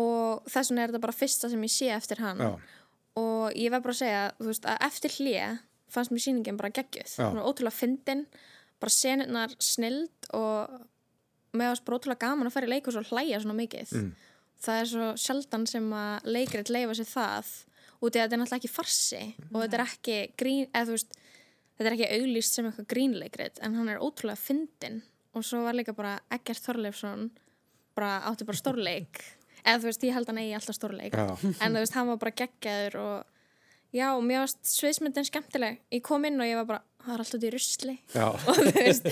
[0.00, 2.40] og þess vegna er þetta bara fyrsta sem ég sé eftir hann.
[2.42, 2.80] Já.
[3.20, 5.58] og ég verð bara að segja þú veist, að eftir hlið
[5.94, 8.24] fannst mér sýningin bara var ótrúlega fyndin
[8.82, 10.80] bara senirnar snild og
[11.54, 13.92] með ást bara ótrúlega gaman að fara í leikus og hlæja svona mikið.
[13.94, 14.10] Mm.
[14.64, 17.52] það er svo sjaldan sem að leikrit leifa sér það
[18.00, 20.96] út í að þetta er náttúrulega ekki farsi og þetta er ekki grín, eða þú
[20.96, 21.16] veist
[21.78, 25.02] þetta er ekki auglýst sem eitthvað grínleikrit en hann er ótrúlega fyndin
[25.34, 27.30] og svo var líka bara Eggert Þorleifsson
[27.94, 29.22] bara átti bara stórleik
[29.64, 31.28] eða þú veist, ég held hann eigi alltaf stórleik Já.
[31.62, 33.14] en þú veist, hann var bara geggjaður og
[33.94, 37.24] já, og mér varst sviðsmyndin skemmtileg ég kom inn og ég var bara, það er
[37.24, 37.96] alltaf í rusli
[38.26, 39.08] og þú veist,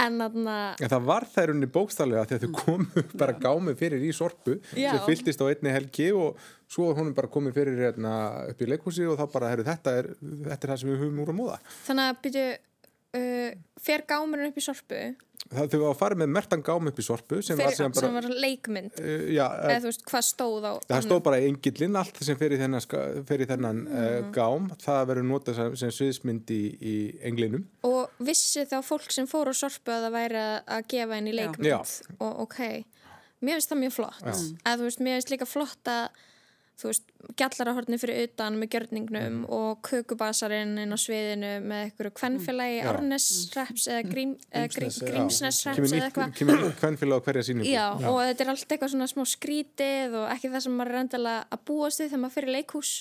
[0.00, 3.76] en þarna En það var það í rauninni bókstaflega því að þau komu bara gámi
[3.78, 4.90] fyrir í sorpu Já.
[4.94, 8.14] sem fylltist á einni helgi og svo honum bara komið fyrir hérna,
[8.50, 11.20] upp í leikhúsi og þá bara, herru, þetta er, þetta er það sem við höfum
[11.22, 11.58] úr að móða.
[11.84, 12.46] þannig að byrju
[13.14, 14.98] uh, fer gámurinn upp í sorpu.
[15.44, 17.92] Það, þau var að fara með mertan gám upp í sorpu sem var fyrir, sem
[17.92, 18.94] sem bara, var leikmynd.
[18.96, 22.54] Uh, já, eða þú veist, hvað stóð á það stóð bara engillin, allt sem fer
[22.56, 22.86] í þennan,
[23.28, 26.94] fer í þennan uh, gám, það verður notað sem, sem sviðsmynd í, í
[27.28, 27.66] englinum.
[27.84, 31.68] og vissi þá fólk sem fór á sorpu að það væri að- gefa henni leikmynd?
[31.68, 31.78] Já.
[32.24, 32.60] og ok,
[33.44, 34.24] mér finnst það mjög flott.
[34.64, 36.24] Að þú veist, mér finnst líka flott að
[36.80, 37.04] þú veist,
[37.38, 42.88] gjallarahorni fyrir utan með gjörningnum og kökubasarinn inn á sviðinu með einhverju kvennfélagi Já.
[42.90, 45.08] Árnesreps eða grím, Grímsnes, já.
[45.10, 46.36] Grímsnesreps eða eitthvað.
[46.40, 47.70] kemur hvernfélag á hverja síningu.
[47.70, 51.04] Já, og þetta er allt eitthvað svona smá skrítið og ekki það sem maður er
[51.04, 52.94] endilega að búast við þegar maður fyrir leikhús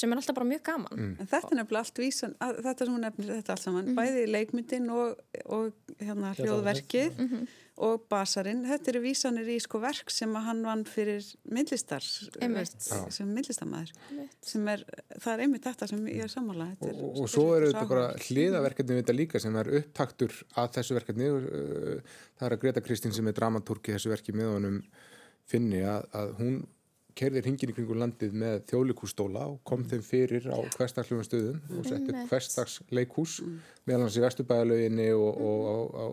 [0.00, 0.92] sem er alltaf bara mjög gaman.
[0.94, 1.14] Mm.
[1.18, 4.26] En þetta er nefnilega allt vísan, að, þetta sem hún nefnir þetta allt saman, bæði
[4.30, 7.24] leikmyndin og, og hérna hljóðverkið
[7.80, 13.30] og basarinn, þetta eru vísanir í sko verk sem að hann vann fyrir myndlistar, sem
[13.30, 13.92] myndlistamæður,
[14.44, 14.82] sem er,
[15.16, 16.66] það er einmitt þetta sem ég er sammála.
[16.74, 19.70] Þetta er og, og svo- svo eru þetta bara hliðaverkefni við þetta líka sem er
[19.80, 21.30] upptaktur að þessu verkefni.
[21.30, 24.78] Uh, það er að Greta Kristín sem er dramatúrki þessu verki með honum
[25.50, 26.60] finni að, að hún
[27.20, 31.88] kerðir hingin í kringu landið með þjóðleikústóla og kom þeim fyrir á hverstaksljóðum stöðum og
[31.88, 33.38] setti upp hverstaksleikús
[33.88, 36.06] meðal hans í Vesturbæðalauginni og, og á, á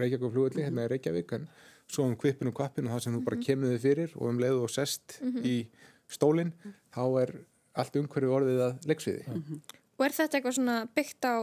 [0.00, 1.48] Reykjavík flugulli, hérna er Reykjavík en
[1.90, 4.64] svo um kvipinu og kvapinu það sem þú bara kemur þig fyrir og um leiðu
[4.64, 5.56] og sest í
[6.10, 6.52] stólinn,
[6.94, 7.34] þá er
[7.74, 9.38] allt umhverju orðið að leiksviði.
[9.98, 11.36] Og er þetta eitthvað svona byggt á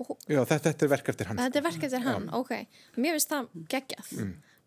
[0.00, 1.40] Já, þetta, þetta er verk eftir hann.
[1.42, 2.52] Þetta er verk eftir hann, ok.
[2.96, 4.12] Mér finnst það geggjað.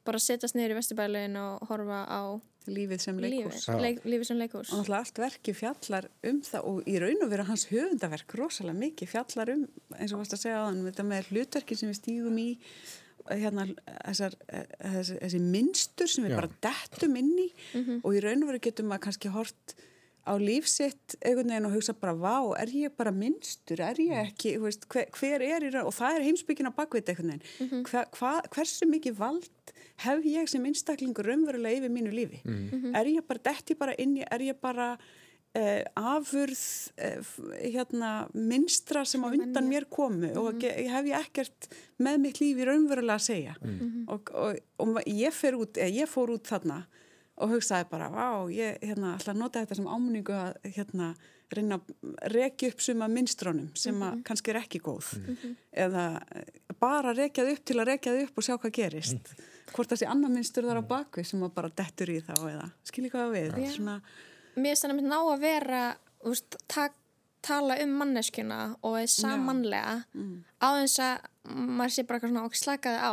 [0.06, 2.22] Bara setjast niður í vestibælin og horfa á
[2.70, 6.90] lífið sem leikús lífið, lífið sem leikús og náttúrulega allt verki fjallar um það og
[6.90, 9.64] í raun og vera hans höfundaverk rosalega mikið fjallar um
[9.98, 12.50] eins og varst að segja á þann þetta með hlutverkin sem við stígum í
[13.30, 16.40] hérna þessar, þessi, þessi minnstur sem við Já.
[16.42, 17.50] bara dettum inn í
[18.02, 19.76] og í raun og vera getum að kannski hort
[20.24, 24.54] á lífsitt einhvern veginn og hugsa bara vá, er ég bara minnstur, er ég ekki
[24.58, 25.90] þú veist, hver, hver er í raun?
[25.90, 27.84] Og það er heimsbyggin á bakvið einhvern veginn.
[27.90, 29.74] Hva, hva, hversu mikið vald
[30.06, 32.40] hef ég sem einstaklingur raunverulega yfir mínu lífi?
[32.96, 34.94] Er ég bara, dett ég bara inn í er ég bara
[35.54, 36.58] Uh, afurð
[36.98, 37.20] uh,
[37.62, 41.68] hérna minnstra sem á undan mér komu og ge- hef ég ekkert
[42.02, 43.54] með mitt lífi raunverulega að segja?
[44.10, 46.80] Og, og, og ég, fer út, ég fór út þarna
[47.44, 51.10] og hugsaði bara, vá, ég hérna, ætla að nota þetta sem áminningu að hérna,
[51.54, 55.12] reyna að rekja upp suma minnstrónum sem að kannski er ekki góð.
[55.86, 56.48] Eða eh,
[56.80, 59.34] bara rekja þau upp til að rekja þau upp og sjá hvað gerist.
[59.74, 62.68] Hvort það sé annar minnstur þar á bakvið sem að bara dettur í þá eða
[62.90, 63.62] skilji hvað við.
[63.64, 63.76] Já.
[63.78, 64.00] svona
[64.54, 65.86] Mér finnst það nefnir ná að vera
[66.30, 66.90] úst, ta
[67.44, 69.96] tala um manneskjuna og er samanlega
[70.64, 73.12] á þess að maður sé bara eitthvað svona og slakaði á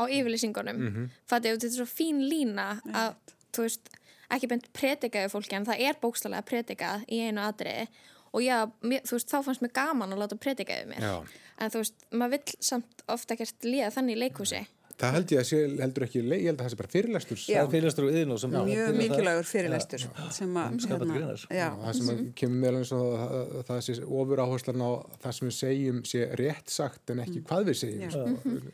[0.00, 0.78] á yfirlýsingunum.
[0.78, 1.10] Mm -hmm.
[1.30, 3.14] þetta er svo fín lína að
[3.56, 3.90] þú veist,
[4.34, 7.86] ekki beint predikaðu fólki en það er bókstallega predikað í einu atriði
[8.28, 11.14] og já, mér, þú veist, þá fannst mér gaman að láta predikaðu mér Já.
[11.58, 14.66] en þú veist, maður vill samt ofta ekkert líða þannig í leikhúsi
[14.98, 16.90] Það held ég að sé, heldur ekki, ég held að það sé bara.
[16.90, 21.44] Það er fyrirlastur og yðin og sem mjög mikilvægur fyrirlestur sem að greinar.
[21.54, 24.90] já, Það sem mm kemur meðal eins og að, að það sé ofur áherslan á
[25.22, 28.72] það sem við segjum sé rétt sagt en ekki hvað við segjum.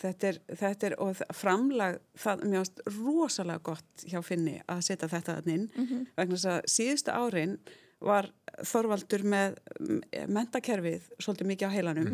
[0.00, 5.10] Þetta er, þetta er og framlag, það er mjög rosalega gott hjá Finni að setja
[5.12, 5.70] þetta þannig inn.
[6.16, 7.56] Vegna þess að síðustu árin
[8.00, 8.30] var
[8.64, 10.00] Þorvaldur með mm,
[10.32, 12.06] mentakerfið svolítið mikið á heilanum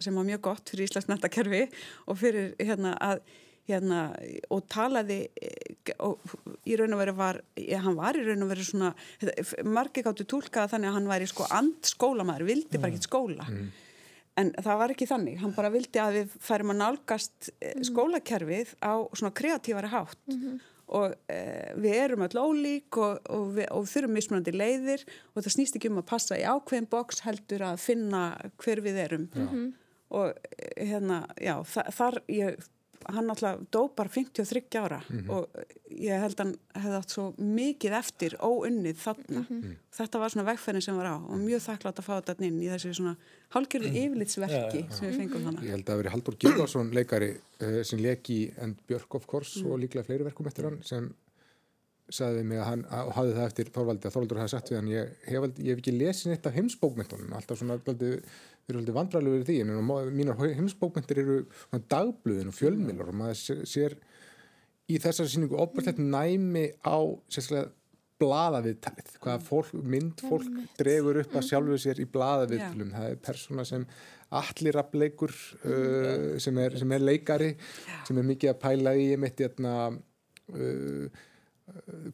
[0.00, 1.66] sem var mjög gott fyrir Íslands mentakerfi
[2.08, 3.20] og fyrir hérna að
[3.68, 4.00] hérna
[4.52, 6.20] og talaði eh, og
[6.68, 8.90] í raun og veru var ja, hann var í raun og veru svona
[9.64, 13.48] margir gáttu tólkað þannig að hann væri sko and skólamæður, vildi bara ekki skóla
[14.40, 18.72] En það var ekki þannig, hann bara vildi að við færum að nálgast eh, skólakerfið
[18.82, 20.18] á svona kreatífari hátt.
[20.94, 21.38] Og e,
[21.80, 25.88] við erum öll ólík og, og, við, og þurfum mismunandi leiðir og það snýst ekki
[25.88, 28.24] um að passa í ákveðin boks heldur að finna
[28.60, 29.24] hver við erum.
[30.14, 32.66] Og eh, hérna, já, þa þar ég,
[33.12, 35.00] hann alltaf dó bara 53 ára
[35.32, 35.58] og
[35.90, 39.44] ég held hann hefði átt svo mikið eftir óunnið þarna.
[39.94, 42.70] Þetta var svona vegferðin sem var á og mjög þakklátt að fá þetta inn í
[42.72, 43.16] þessu svona
[43.54, 45.66] hálgjörðu yfirlitsverki sem við fengum þannig.
[45.68, 49.62] Ég held að það veri Haldur Gilvarsson leikari uh, sem leki And Björk of Course
[49.64, 51.12] og líklega fleiri verkum eftir hann sem
[52.12, 54.70] sagði við mig að hann að, og hafði það eftir Þorvaldi að Þorvaldur hafði sagt
[54.70, 58.10] við hann ég hef, ég hef ekki lesið neitt af heimsbókmentunum alltaf svona daldi,
[58.64, 63.10] við erum alltaf vandræðilega við því en má- mínar heimsbókmentir eru svona dagbluðin og fjölmiðlar
[63.12, 63.96] og maður sé- sér
[64.90, 66.96] í þessari sýningu opastlegt næmi á
[67.28, 67.72] sérstaklega
[68.24, 70.46] blaðaviðtalið, hvaða fólk, mynd fólk
[70.78, 73.86] dregur upp að sjálfu sér í blaðaviðtalum, það er persóna sem
[74.38, 75.34] allir afleikur
[75.66, 77.50] uh, sem, er, sem er leikari
[78.06, 81.22] sem er mikið að pæla í ég mitt hérna uh,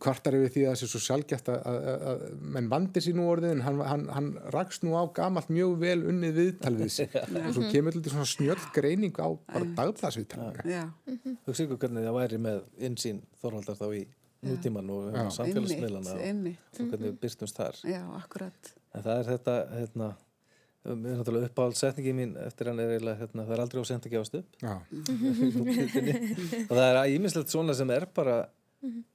[0.01, 2.21] kvartar yfir því að það sé svo sjálfgætt að, að, að, að
[2.55, 5.97] menn vandi sér nú orðið en hann, hann, hann rakst nú á gamalt mjög vel
[6.13, 7.17] unnið viðtalið við sig.
[7.19, 10.71] Og svo kemur þetta svona snjöll greining á bara dagblaðsviðtalinu.
[10.71, 10.85] Já,
[11.49, 14.05] Hugsa ykkur hvernig það væri með insýn Þorvaldar þá í
[14.47, 17.83] nútíman og samfélagsmiðlana og, hvernig við byrstumst þar.
[17.91, 18.75] Já, akkurat.
[18.95, 20.13] en það er þetta hérna,
[20.87, 24.07] mér er náttúrulega uppáhaldsetningi mín eftir hann er eiginlega hérna, það er aldrei á sent
[24.07, 24.57] að gefast upp.
[24.63, 24.75] Já,
[26.71, 28.39] og það er ímislegt svona sem er bara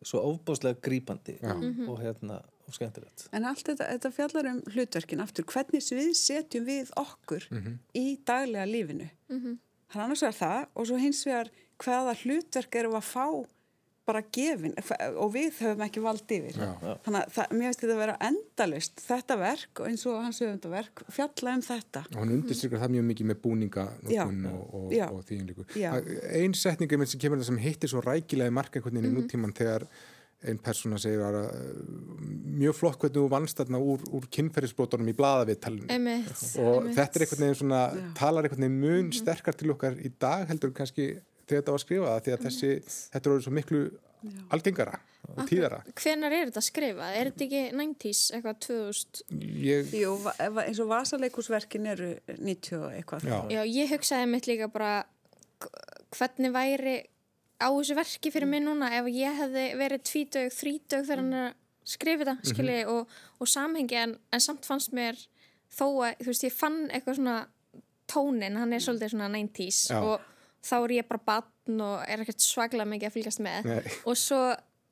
[0.06, 1.56] svo ofbáslega grípandi Já.
[1.90, 3.28] og hérna og skemmtilegt.
[3.34, 7.46] En allt þetta, þetta fjallar um hlutverkin aftur, hvernig við setjum við okkur
[7.94, 9.10] í daglega lífinu.
[9.30, 13.28] Það er annars vegar það og svo hins vegar hvaða hlutverk erum við að fá
[14.06, 14.74] bara gefin
[15.18, 16.58] og við höfum ekki vald yfir.
[16.62, 16.72] Já.
[17.06, 20.42] Þannig að það, mér finnst þetta að vera endalust, þetta verk og eins og hans
[20.46, 22.04] höfundaverk, fjalla um þetta.
[22.12, 24.26] og hann undirstrykar það mjög mikið með búninga Já.
[24.26, 25.08] og, og, Já.
[25.10, 25.66] og því líku.
[25.80, 25.90] Já.
[26.42, 29.56] Einn setninga sem kemur það sem hittir svo rækilega í marka einhvern veginn í nútíman
[29.58, 29.88] þegar
[30.46, 31.38] einn persóna segir að
[32.60, 36.98] mjög flott hvernig þú vannst þarna úr, úr kynferðisbrotunum í blaðaviðtalinu Einmitt, og einmitt.
[37.00, 38.04] þetta er einhvern veginn svona Já.
[38.20, 41.08] talar einhvern veginn mun sterkar til okkar í dag heldur kannski
[41.46, 42.72] þegar þetta var skrifað því að þessi,
[43.14, 43.84] þetta er orðið svo miklu
[44.54, 47.18] algengara og tíðara Hvenar er þetta skrifað?
[47.18, 49.24] Er þetta ekki 90s, eitthvað 2000?
[49.66, 50.14] ég, Jú,
[50.66, 53.28] eins og vasaleikusverkin eru 90 og eitthvað.
[53.30, 54.94] já, Já, ég hugsaði mitt líka bara
[56.16, 56.98] hvernig væri
[57.62, 61.48] á þessu verki fyrir mig núna ef ég hefði verið tvítög, þrítög þegar hann er
[61.50, 61.56] að
[61.86, 62.94] skrifa þetta, skilji, mm -hmm.
[62.94, 65.20] og, og samhengi en, en samt fannst mér
[65.70, 67.38] þó að, þú veist, ég fann eitthvað svona
[68.10, 70.00] tónin, hann er svolítið svona 90's Já.
[70.02, 70.22] og
[70.66, 73.70] þá er ég bara batn og er ekkert svaglega mikið að fylgjast með.
[73.70, 73.96] Nei.
[74.10, 74.42] og svo,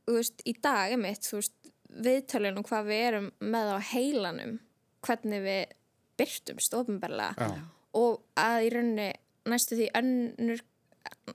[0.08, 1.58] þú veist, í dag er mitt, þú veist,
[2.04, 4.60] viðtölunum hvað við erum með á heilanum
[5.04, 5.74] hvernig við
[6.18, 7.50] byrtumst ofinbarlega
[7.98, 9.10] og að í rauninni
[9.50, 10.64] næstu því önnur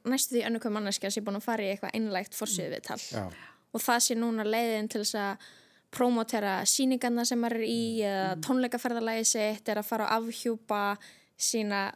[0.09, 2.99] næstu því önnur hvað manneskja sé búin að fara í eitthvað einlægt fórsýðu viðtal.
[3.77, 5.49] Og það sé núna leiðin til þess að
[5.95, 8.43] promotera síningarna sem er í eða mm.
[8.45, 10.83] tónleikaferðalagi sitt er að fara að afhjúpa
[11.39, 11.87] sína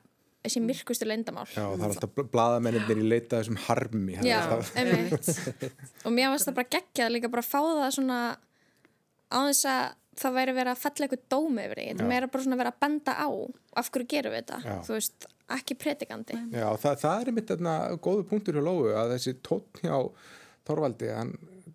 [0.50, 4.40] sín myrkustu leindamál Já, það er alltaf bladamennir í leita þessum harmi Já,
[4.74, 5.28] einmitt
[6.06, 8.20] og mér finnst það bara geggjað líka bara að fá það svona
[9.32, 9.84] á þess að
[10.22, 12.82] það væri verið að falla eitthvað dómi yfir því þetta meira bara svona verið að
[12.84, 13.28] benda á
[13.80, 14.74] af hverju gerum við þetta, Já.
[14.84, 16.36] þú veist ekki predikandi.
[16.52, 17.74] Já, það, það er mitt þarna
[18.04, 19.96] góðu punktur hjá Lóu að þessi tótt hjá
[20.68, 21.32] Þorvaldi hann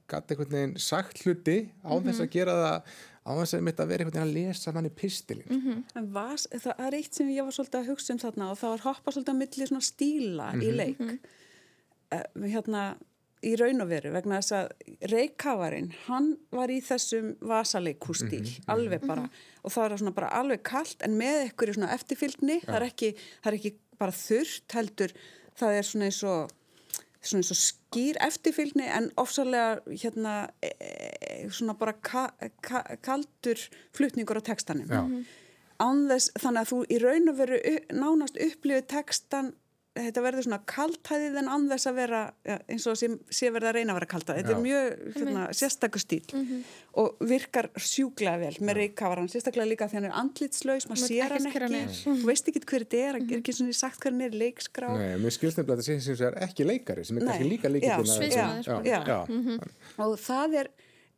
[0.08, 2.06] gæti einhvern veginn sagt hluti á mm -hmm.
[2.08, 2.94] þess að gera það
[3.28, 5.50] á þess að mitt að vera einhvern veginn að lesa manni pistilin.
[5.50, 6.08] Mm -hmm.
[6.14, 8.86] Vas, það er eitt sem ég var svolítið að hugsa um þarna og það var
[8.88, 10.64] hoppa svolítið að milli svona stíla mm -hmm.
[10.64, 10.78] í mhm.
[10.78, 11.00] leik
[12.14, 12.84] uh, hérna
[13.46, 14.68] í raun og veru vegna þess að
[15.12, 18.70] Reykjavarinn, hann var í þessum vasaleikústíl, mm -hmm.
[18.74, 19.64] alveg bara mm -hmm.
[19.64, 22.66] og það var svona bara alveg kallt en með ekkur í svona eftirfylgni ja.
[22.66, 23.10] það, er ekki,
[23.44, 25.12] það er ekki bara þurft heldur
[25.58, 26.57] það er svona eins og
[27.22, 32.30] svona eins og skýr eftirfylgni en ofsalega hérna e, e, svona bara ka,
[32.62, 33.62] ka, kaldur
[33.98, 35.02] flutningur á tekstanum ja.
[35.02, 36.10] mm -hmm.
[36.10, 37.60] þess, þannig að þú í raun og veru
[37.94, 39.54] nánast upplifið tekstan
[40.06, 43.78] þetta verður svona kaltæðið en anðess að vera ja, eins og sé, sé verða að
[43.78, 44.86] reyna að vera kaltæðið þetta er mjög
[45.18, 46.62] hérna, sérstakur stíl mm -hmm.
[47.04, 51.48] og virkar sjúglega vel með reykavaran, sérstaklega líka þegar hann er andlitslaus maður sér hann
[51.52, 53.34] ekki, þú veist ekki hver þetta er, mm -hmm.
[53.34, 54.90] er ekki svona sagt hver hann er leikskrá.
[54.98, 57.28] Nei, mér skilst nefnilega að þetta sé sem það er ekki leikari sem er Nei.
[57.28, 57.96] kannski líka líka
[59.98, 60.68] og það er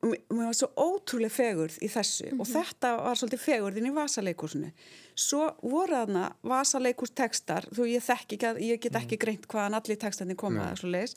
[0.03, 2.41] mér var svo ótrúlega fegurð í þessu mm -hmm.
[2.41, 2.53] og mhm.
[2.53, 4.71] þetta var svolítið fegurðin í vasaleikursinu
[5.15, 9.23] svo voru þarna vasaleikurs-tekstar þú ég þekk ekki að, ég get ekki mhm.
[9.23, 11.15] greint hvaðan allir tekstarnir koma að svo leis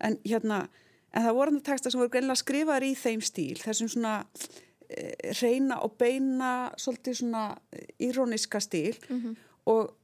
[0.00, 0.68] en hérna,
[1.12, 4.26] en það voru þarna tekstar sem voru greinlega skrifaður í þeim stíl þessum svona
[4.88, 7.58] e, reyna og beina svolítið svona
[7.98, 9.36] íróniska stíl mm -hmm.
[9.66, 9.96] og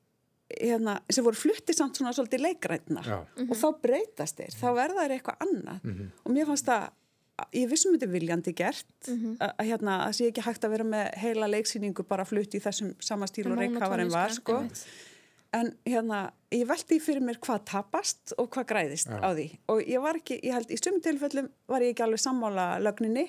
[0.61, 3.51] hérna, sem voru fluttið samt svona svolítið leikrætna mm -hmm.
[3.51, 6.11] og þá breytast þeir, þá verða þeir eitthvað annað mhm.
[6.25, 6.91] og mér fannst það
[7.55, 9.37] ég vissum þetta viljandi gert mm -hmm.
[9.59, 12.95] að hérna, það sé ekki hægt að vera með heila leiksýningu bara flutt í þessum
[13.01, 14.63] sama stíl og reykhavarinn var sko.
[15.53, 19.21] en hérna, ég veldi fyrir mér hvað tapast og hvað græðist ja.
[19.23, 22.21] á því og ég var ekki, ég held í sumum tilfellum var ég ekki alveg
[22.21, 23.29] sammála lögninni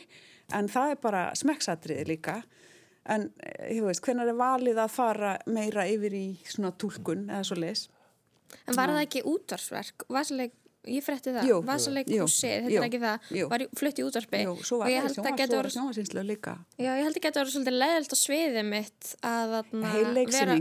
[0.53, 2.43] en það er bara smekksatriði líka
[3.05, 7.43] en eh, ég veist, hvernig er valið að fara meira yfir í svona tólkun eða
[7.43, 7.89] svo les
[8.67, 10.05] En var það ekki útvarsverk?
[10.09, 13.49] Var það ekki ég frétti það, Vasaleikúsi þetta er ekki það, jú.
[13.51, 14.41] var flutt í útvarpi.
[14.45, 16.55] Jú, var það, það var sjónvarsýnslu líka.
[16.79, 19.55] Já, ég held að þetta voru svolítið leðilt á sviðið mitt að
[20.31, 20.59] vera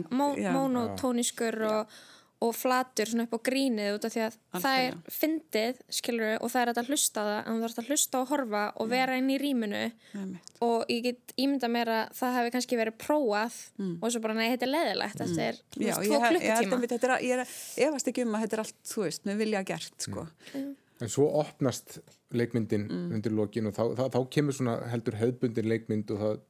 [0.59, 1.99] monotóniskur og
[2.45, 5.15] og flatur svona upp á grínið út af því að Allt það er ja.
[5.15, 8.65] fyndið skilur, og það er að hlusta það en þú þarfst að hlusta og horfa
[8.75, 8.93] og mm.
[8.95, 10.35] vera inn í rýminu mm.
[10.67, 13.95] og ég get ímynda mér að það hefði kannski verið próað mm.
[13.99, 17.89] og svo bara nei, þetta er leðilegt þetta er Já, tvo klukkutíma ég, ég er
[17.89, 20.29] efast ekki um að þetta er allt þú veist, með vilja gert sko.
[20.53, 20.71] Mm.
[20.99, 21.99] En svo opnast
[22.35, 23.11] leikmyndin mm.
[23.17, 26.41] undir lokin og þá, þá, þá kemur svona heldur hefðbundir leikmynd og það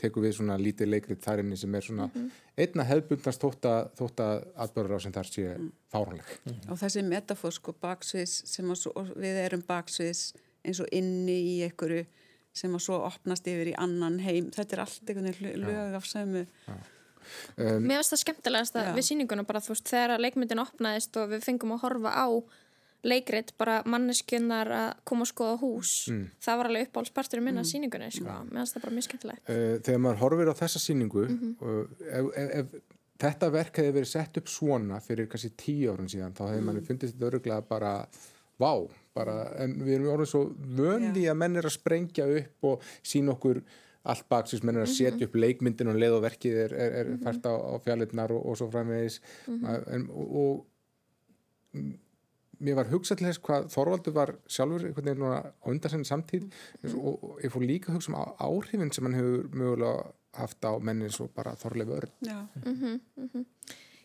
[0.00, 2.30] tekur við svona lítið leikrið þarinni sem er svona mm -hmm.
[2.56, 5.70] einna hefðbundast þótt að, atbörður á sem þar sé mm.
[5.92, 6.28] fáranleg.
[6.44, 6.70] Mm -hmm.
[6.70, 10.34] Og þessi metafor sko baksviðs sem svo, við erum baksviðs
[10.64, 12.06] eins og inni í einhverju
[12.54, 16.06] sem að svo opnast yfir í annan heim, þetta er allt einhvern veginn lög af
[16.06, 16.46] sömu.
[17.56, 21.32] Um, Mér finnst það skemmtilegast að við síninguna bara þú veist þegar leikmyndin opnaðist og
[21.32, 22.26] við fengum að horfa á
[23.04, 26.24] leikrit, bara manneskjöndar að koma og skoða hús mm.
[26.46, 27.70] það var alveg uppáhaldspartur í minna mm.
[27.70, 28.26] síningunni sko.
[28.28, 28.40] ja.
[28.48, 31.54] meðan það er bara mjög skemmtilegt uh, Þegar maður horfir á þessa síningu mm -hmm.
[31.60, 32.92] uh, ef, ef, ef
[33.24, 36.82] þetta verk hefði verið sett upp svona fyrir kannski tíu árun síðan þá hefði manni
[36.82, 36.88] mm.
[36.88, 37.94] fundist þetta öruglega bara
[38.60, 38.72] vá,
[39.14, 41.32] bara, en við erum orðið svo vöndi yeah.
[41.32, 43.62] að menn er að sprengja upp og sína okkur
[44.04, 45.24] allt baksins, menn er að setja -hmm.
[45.24, 47.22] upp leikmyndin og leið og verkið er, er, er -hmm.
[47.24, 49.64] fært á, á fjallinnar og, og svo framvegis mhm.
[49.94, 50.66] en, og, og
[52.58, 56.94] mér var hugsað til þess hvað Þorvaldur var sjálfur einhvern veginn á undarsenni samtíð mm.
[56.98, 60.72] og, og ég fór líka að hugsa um áhrifin sem hann hefur mögulega haft á
[60.82, 63.44] mennin svo bara Þorleif Örn Já, mm -hmm, mm -hmm.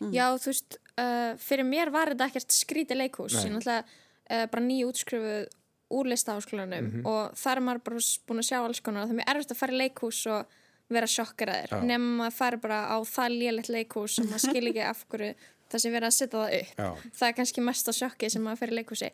[0.00, 0.12] mm.
[0.12, 3.44] Já þú veist uh, fyrir mér var þetta ekkert skríti leikhús Nei.
[3.44, 5.48] ég náttúrulega uh, bara nýju útskrifuð
[5.90, 7.06] úr listaháskólanum -hmm.
[7.06, 7.96] og þar er maður bara
[8.26, 10.46] búin að sjá alls konar það er mjög erfitt að fara í leikhús og
[10.88, 15.04] vera sjokkeraðir nefnum að fara bara á það lélitt leikhús sem maður skil ekki af
[15.08, 15.34] hverju
[15.70, 16.72] það sem verið að setja það upp.
[16.80, 17.12] Já.
[17.20, 19.10] það er kannski mest á sjokki sem maður fer í leikhúsi.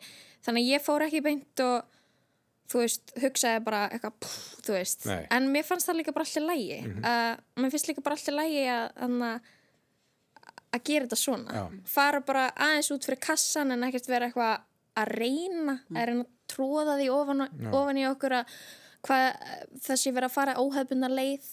[0.47, 1.93] Þannig að ég fór ekki beint og
[2.67, 5.21] þú veist, hugsaði bara eitthvað, pff, þú veist, Nei.
[5.37, 8.63] En mér fannst það líka bara allir lægi uh, mér finnst líka bara allir lægi
[8.73, 9.51] að að,
[10.75, 11.59] að gera þetta svona.
[11.61, 11.63] Já.
[11.93, 14.65] fara bara aðeins út fyrir kassan en ekkert vera eitthvað
[14.97, 18.57] að reyna að reyna að tróða því ofan, ofan í okkur að
[19.07, 19.25] hvað
[19.85, 21.51] það sé vera að fara óhefbundar leið.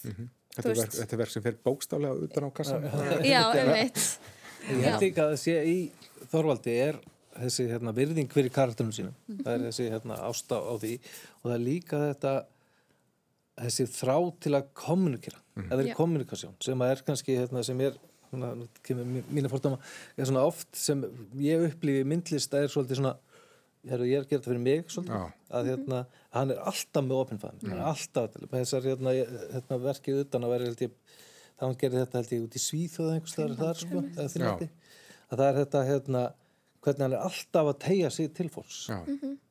[0.55, 0.97] Er, verk, veist.
[1.01, 2.87] þetta er verk sem fer bókstaflega utan á kassan.
[3.27, 4.03] já, einmitt
[4.71, 5.77] Ég held ekki að það sé í
[6.33, 6.99] Þorvaldi er
[7.35, 9.15] þessi hérna, virðing fyrir karakterinu sínum.
[9.43, 10.95] Það er þessi hérna, ásta á því.
[11.43, 12.35] Og það er líka þetta
[13.65, 15.41] þessi þrá til að kommunikera.
[15.55, 18.01] Það er kommunikasjón sem er kannski hérna, sem er
[19.53, 19.79] fordama
[20.17, 21.05] er svona oft sem
[21.39, 23.15] ég upplifi myndlist að er svolítið svona
[23.85, 25.15] Heru, ég er að gera þetta fyrir mig svolítið.
[25.21, 25.49] Já.
[25.59, 25.99] að hérna,
[26.33, 29.13] hann er alltaf með hann er alltaf þessar hérna,
[29.53, 30.95] hérna, verkið utan að vera held ég
[31.59, 35.47] þá hann gerir þetta held ég út í Svíþjóð einhvers staðar þar sko, að það
[35.49, 36.25] er þetta hérna
[36.85, 38.81] hvernig hann er alltaf að tegja sig til fólks.
[38.91, 38.99] Já.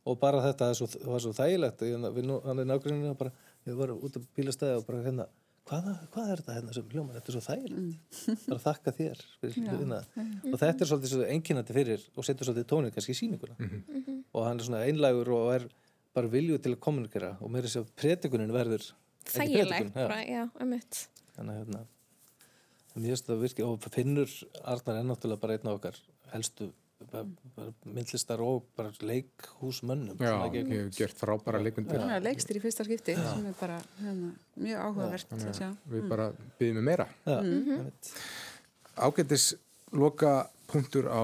[0.04, 1.86] og bara þetta er svo, var svo þægilegt
[2.28, 3.32] nú, hann er nákvæmlega bara
[3.64, 5.28] við varum út á bílastæði og bara hérna
[5.70, 8.18] hvað, hvað er þetta hérna sem hljóman, þetta er svo þægilegt.
[8.50, 10.02] Bara þakka þér fyrir hérna.
[10.52, 13.72] og þetta er svolítið svo einkennandi fyrir og setur svolítið tónið kannski í sýninguna.
[14.34, 15.70] Og hann er svona einlægur og er
[16.14, 18.90] bara viljuð til að kommunikera og mér er þess að predikunin verður
[19.32, 20.04] þægilegt, já.
[20.04, 21.06] bara, já, einmitt.
[21.38, 21.86] Þannig að hérna
[22.96, 24.32] mér finnst það virkið og Finnur
[24.64, 26.00] Arnar er náttúrulega bara einn af okkar
[26.34, 26.70] helstu
[27.86, 32.00] myndlistar og bara leikhúsmönnum Já, sem ekki- ég hef gert frábæra leikundir.
[32.00, 35.76] Er leikstir í fyrsta skipti sem er bara hérna, mjög áhugavert sjá.
[35.92, 36.30] Við bara
[36.60, 37.08] byggjum með meira.
[37.26, 38.14] Já, einmitt.
[38.98, 39.56] Ágættis
[39.92, 41.24] loka punktur á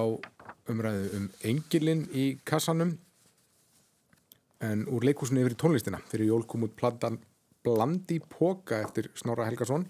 [0.67, 2.97] umræðu um engilinn í kassanum
[4.61, 7.19] en úr leikhúsinu yfir í tónlistina fyrir jól kom út platan
[7.63, 9.87] Blandi Póka eftir Snorra Helgason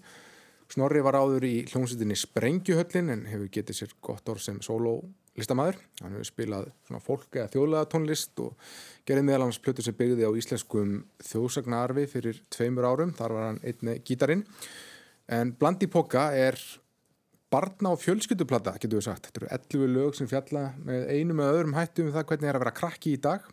[0.70, 5.80] Snorri var áður í hljómsveitinni Sprengjuhöllin en hefur getið sér gott orð sem sólólistamaður.
[6.02, 6.68] Hann hefur spilað
[7.02, 8.70] fólk eða þjóðlega tónlist og
[9.08, 10.92] gerði meðal hans plötu sem byggði á íslenskum
[11.26, 14.46] þjóðsagnarfi fyrir tveimur árum, þar var hann einni gítarinn.
[15.30, 16.58] En Blandi Póka er
[17.50, 19.26] barna og fjölskylduplata, getur við sagt.
[19.26, 19.50] Þetta eru
[19.88, 22.78] 11 lög sem fjalla með einum eða öðrum hættum um það hvernig er að vera
[22.78, 23.50] krakki í dag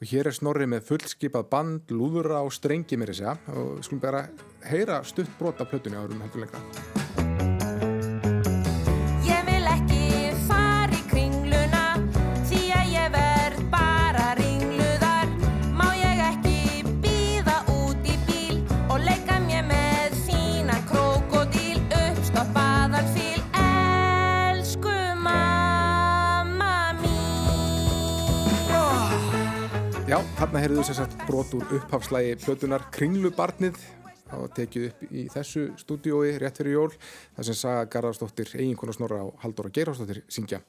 [0.00, 4.00] og hér er Snorri með fullskipað band, lúðura og strengi mér að segja og skulum
[4.06, 4.24] bara
[4.70, 6.99] heyra stutt brot af plötunni árum heldur lengra.
[30.20, 33.78] Já, þarna heyrðu þess að brot úr upphafslægi plötunar Kringlubarnið
[34.26, 36.90] það var tekið upp í þessu stúdiói rétt fyrir jól,
[37.38, 40.60] þar sem Saga Garðarsdóttir eiginkona Snorra og Halldóra Geirhásdóttir syngja.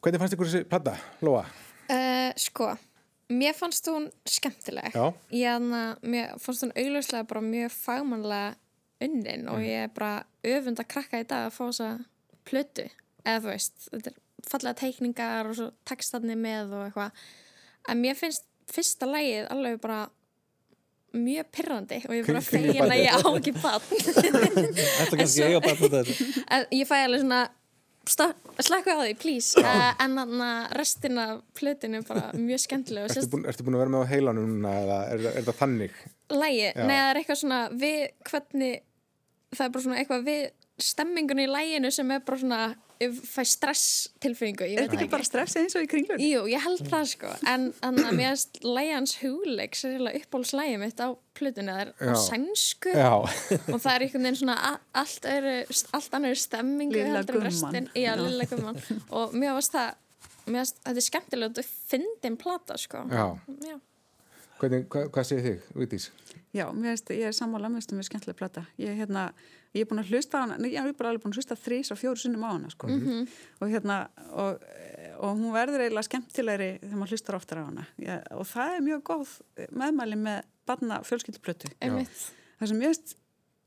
[0.00, 1.44] Hvernig fannst ykkur þessi plata, Lóa?
[1.92, 2.70] Uh, sko,
[3.28, 4.96] mér fannst hún skemmtileg.
[5.36, 8.50] Ég mér fannst hún augljóslega bara mjög fagmannlega
[9.04, 10.22] unnin og ég er bara
[10.56, 11.94] öfund að krakka í dag að fá þessa
[12.48, 12.88] plötu.
[13.26, 17.26] Eða þú veist, þetta er fallega teikningar og svo textarnir með og eitthvað.
[17.92, 20.06] En mér finnst fyrsta lagið alveg bara
[21.18, 23.86] mjög pyrrandi og ég er bara fegin að ég á ekki bann.
[23.88, 26.26] Þetta kannski eiga bara þetta þessu.
[26.54, 27.46] En ég fæ alveg svona
[28.08, 33.04] slekku á því, please uh, en þannig að restin af plötinu er bara mjög skemmtileg
[33.04, 35.58] og Ertu búin, ertu búin að vera með á heilanum núna eða er, er það
[35.58, 35.98] þannig?
[36.32, 37.98] lægi, neða er eitthvað svona við
[38.30, 38.80] hvernig
[39.52, 40.42] það er bara svona eitthvað við
[40.88, 43.84] stemmingunni í læginu sem er bara svona ég fæ stress
[44.22, 46.22] tilfinningu ég Er veit þetta ekki bara stress eins og í kringlun?
[46.22, 51.02] Jú, ég held það sko en þannig að mér erst lægjans hugleik sérlega uppbólslægi mitt
[51.02, 53.12] á plötinu það er á sænsku Já.
[53.72, 54.58] og það er einhvern veginn svona
[55.02, 55.56] allt, öðru,
[56.00, 57.90] allt annar stemmingu Lilla gumman.
[57.94, 59.94] já, lilla gumman og mér varst það
[60.48, 63.28] mér varst, þetta er skemmtilegt að fyndin plata sko Já.
[63.68, 63.78] Já.
[64.58, 66.08] Hvernig, hvað, hvað segir þig, Vigdís?
[66.56, 68.64] Já, mér finnst, ég er sammála með mjög skemmtileg plata.
[68.80, 69.28] Ég, hérna,
[69.76, 71.58] ég er búin að hlusta á hana, nei, ég er bara alveg búin að hlusta
[71.58, 72.88] þrís og fjóru sinnum á hana, sko.
[73.60, 73.98] Og hérna,
[74.32, 74.64] og,
[75.18, 77.86] og hún verður eiginlega skemmtilegri þegar maður hlustar oftar á hana.
[78.02, 79.34] Ég, og það er mjög góð
[79.82, 81.72] meðmæli með barna fjölskylduplötu.
[81.78, 83.16] Það sem ég finnst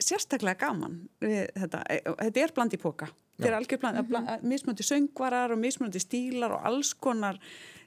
[0.02, 3.08] sérstaklega gaman við þetta, e, þetta er bland í póka.
[3.36, 7.38] Þetta er algjör bland, mm mismunandi söngvarar og mismunandi stílar og alls konar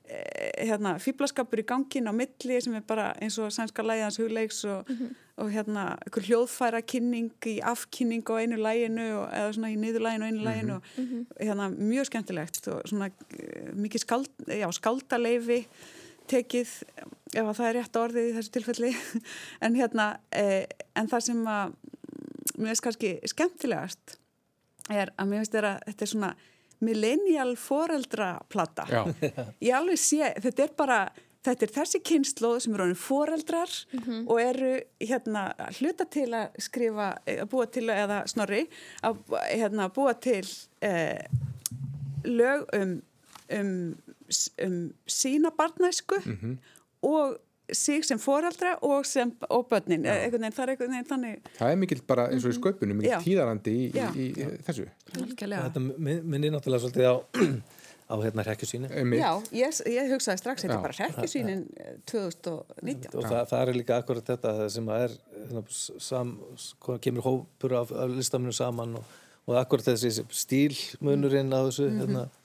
[0.05, 4.89] hérna, fýblaskapur í gangin á milli sem er bara eins og sænska lægjans hugleiks og,
[5.41, 10.25] og hérna ykkur hljóðfæra kynning í afkynning á einu læginu og, eða svona í niðurlæginu
[10.25, 15.63] á einu læginu og hérna, mjög skemmtilegt og svona eh, mikið skald, já, skaldaleifi
[16.29, 16.71] tekið
[17.35, 18.93] ef að það er rétt orðið í þessu tilfelli.
[19.65, 20.65] En hérna eh,
[20.97, 21.75] en það sem að
[22.55, 24.19] mér finnst kannski skemmtilegast
[24.93, 26.35] er að mér finnst þeirra þetta er svona
[26.83, 28.87] millennial foreldraplata.
[28.89, 29.03] Já.
[29.67, 30.99] ég alveg sé, þetta er bara
[31.45, 33.73] þetta er þessi kynnslóð sem eru foreldrar
[34.25, 38.63] og eru hérna að hluta til að skrifa að búa til, eða snorri
[39.05, 39.19] að
[39.51, 40.45] hérna, búa til
[40.81, 41.21] eh,
[42.25, 42.95] lög um
[43.53, 43.95] um,
[44.65, 46.17] um sína barnæsku
[47.05, 47.37] og
[47.73, 51.71] sig sem foreldra og sem og börnin, einhvern veginn, það er einhvern veginn þannig Það
[51.71, 53.17] er mikill bara eins og í sköpunum, Já.
[53.17, 54.85] mikill tíðarandi í, í, í, í þessu.
[55.17, 55.63] algjörlega.
[55.69, 57.15] Þetta min- minnir náttúrulega svolítið á,
[58.11, 59.19] á hérna hrekkjusýni Einmitt.
[59.23, 61.63] Já, ég, ég hugsaði strax, þetta er bara hrekkjusýnin
[62.11, 65.63] 2019 og það, það er líka akkurat þetta það sem að er hérna,
[66.05, 66.35] sam,
[66.85, 69.15] kom- kemur hópur af, af listaminu saman og,
[69.49, 70.11] og akkurat þessi
[70.43, 72.44] stílmunurinn á þessu hérna, og það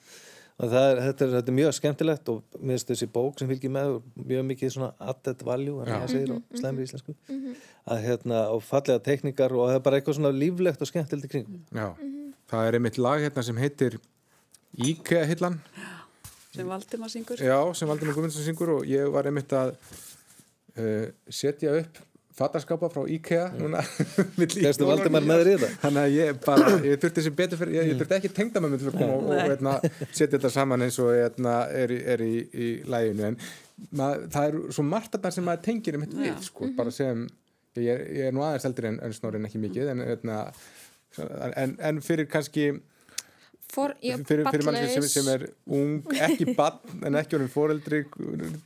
[0.66, 3.94] er, þetta, er, þetta er mjög skemmtilegt og mér finnst þessi bók sem fylgir með
[4.18, 7.14] mjög mikið svona added value það segir á slemri íslensku.
[7.90, 11.32] að hérna og fallega teknikar og það er bara eitthvað svona líflegt og skemmtilegt í
[11.32, 11.62] kringum.
[11.72, 11.88] Já,
[12.52, 13.96] það er einmitt lag hérna sem heitir
[14.90, 15.58] IKEA-hillan,
[16.54, 17.40] sem Valdimar syngur.
[17.42, 19.72] Já, sem Valdimar Guðmundsson syngur og ég var einmitt að
[20.76, 22.04] uh, setja upp
[22.38, 23.80] fattaskapa frá IKEA núna
[24.40, 25.30] milli Gæstu jól og Valdimar nýárs.
[25.30, 25.72] með þér í það?
[25.82, 28.74] Þannig að ég bara, ég þurfti sem betur fyrir, ég, ég þurfti ekki tengda með
[28.74, 29.74] mig til að koma og, og hérna,
[30.10, 33.38] setja þetta saman eins og hérna, er, er í, í læginu en
[33.98, 36.94] mað, það er svo margt að það sem maður tengir um þetta við, sko, bara
[36.94, 37.26] sem
[37.80, 40.38] ég ég er nú aðeins eldri en, en snorinn ekki mikið en, hérna,
[41.64, 42.70] en, en fyrir kannski
[43.70, 48.00] For, já, fyrir, fyrir mann sem, sem er ung, ekki bann en ekki orðin foreldri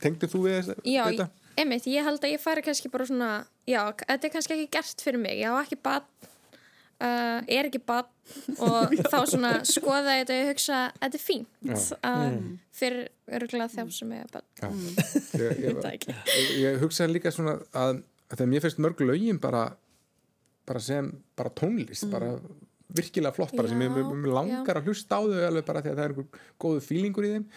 [0.01, 1.27] tengdu þú við þess- Já, þetta?
[1.59, 3.29] Einmitt, ég held að ég færi kannski bara svona,
[3.69, 6.07] já, þetta er kannski ekki gert fyrir mig, ég á ekki bann,
[7.03, 8.09] uh, er ekki bann
[8.57, 12.37] og þá svona skoða ég þetta og ég hugsa, þetta er fínt uh,
[12.75, 13.07] fyrir
[13.39, 14.47] örgulega þeim sem er bann.
[14.59, 14.69] Já,
[15.39, 19.65] ég, ég, ég, ég hugsaði líka svona að, að þegar mér finnst mörg lögin bara,
[20.67, 22.35] bara sem bara tónlist, bara
[22.97, 25.91] virkilega flott bara sem Já, ég, ég langar að hlusta á þau alveg bara því
[25.91, 27.47] að það er einhver góðu fílingur í þeim.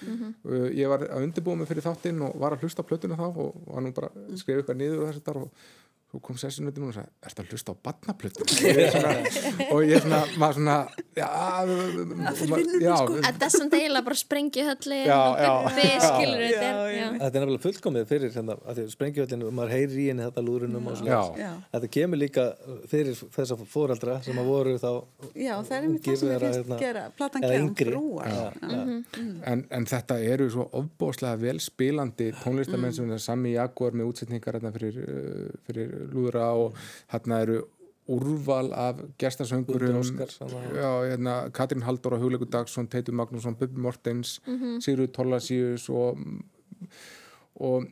[0.44, 3.28] Uh, ég var að undirbúa mig fyrir þáttinn og var að hlusta á plötuna þá
[3.28, 5.68] og var nú bara að skrifa eitthvað niður og þess að þar og
[6.08, 8.48] svo kom sessunöndin og sagði, ertu að hlusta á barnaplötuna?
[8.58, 9.10] Og ég svona,
[9.74, 10.76] og ég svona maður svona,
[11.18, 11.26] já,
[12.80, 12.94] já,
[13.26, 15.50] Þetta er samt eiginlega bara sprengju hölli Já, og já.
[15.66, 17.26] bubbi, skilur Já, þetta.
[17.28, 20.96] er nefnilega fullkomið fyrir hérna, að því sprengjuvöldinu, maður heyrir í henni þetta lúrunum og
[21.02, 21.50] svona.
[21.74, 22.46] Þetta kemur líka
[22.88, 24.88] fyrir þessa fóreldra sem að voru þá
[25.36, 27.92] Já, það er einmitt það sem ég finnst gera platan eða gera um yngri.
[27.92, 28.80] brúar Já, já.
[29.52, 34.58] en, en þetta eru svo ofbóðslega vel spilandi tónlistamenn sem er Sami Jaguar með útsetningar
[34.58, 34.98] hérna fyrir,
[35.68, 36.78] fyrir lúðra og
[37.12, 37.60] hérna eru
[38.08, 39.02] úrval af
[40.80, 44.38] já, hérna, Katrín Halldóra, Hugleikur Dagsson, Teitur Magnússon, Bubbi Mortens
[44.80, 46.16] Sigurður Torlasíus og,
[47.60, 47.90] og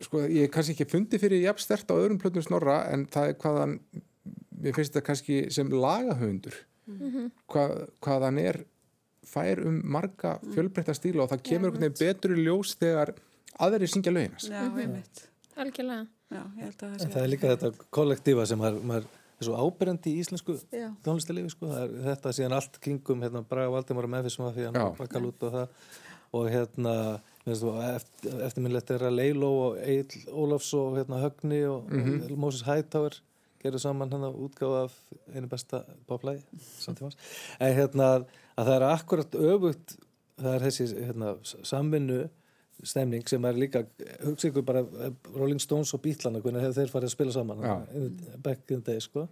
[0.00, 3.38] sko, ég kannski ekki fundið fyrir jafn stert á öðrum plötum snorra en það er
[3.42, 3.76] hvað hann
[4.62, 6.56] mér finnst þetta kannski sem lagahöfundur.
[7.50, 8.62] Hvað, hvað hann er
[9.26, 13.16] fær um marga fjölbreytta stíla og það kemur veginn betur í ljós þegar
[13.58, 14.46] aðri syngja lögin hans.
[14.52, 15.26] Já, einmitt
[15.56, 16.06] algjörlega.
[16.30, 19.06] Já, ég held að það En sé það er líka þetta kollektífa sem maður, maður
[19.36, 20.88] er svo ábyrjandi í íslensku Já.
[21.06, 21.68] tónlistalifi sko.
[21.70, 24.86] Það er þetta síðan allt kringum hérna, Braga Valdimar og Memphis og því hann Já.
[24.98, 25.68] bakkal út og það
[26.36, 26.94] og hérna
[27.46, 32.36] eftir, eftirminnlegt er að Leilo og Egil Ólafs og hérna, Högni og Mhm.
[32.36, 33.14] Moses Hightower
[33.62, 34.92] gerðu saman hann útgáfa af
[35.34, 36.42] einu besta poplægi
[36.80, 37.16] samtímans
[37.60, 38.24] en hérna
[38.58, 39.96] að það er akkurat öfugt
[40.38, 42.28] það er þessi hérna, samvinnu
[42.84, 43.84] stemning sem er líka
[44.24, 47.62] hugsa ykkur bara eh, Rolling Stones og Beatlana hvernig hefur þeir farið að spila saman
[47.62, 49.28] the- back in the day sko.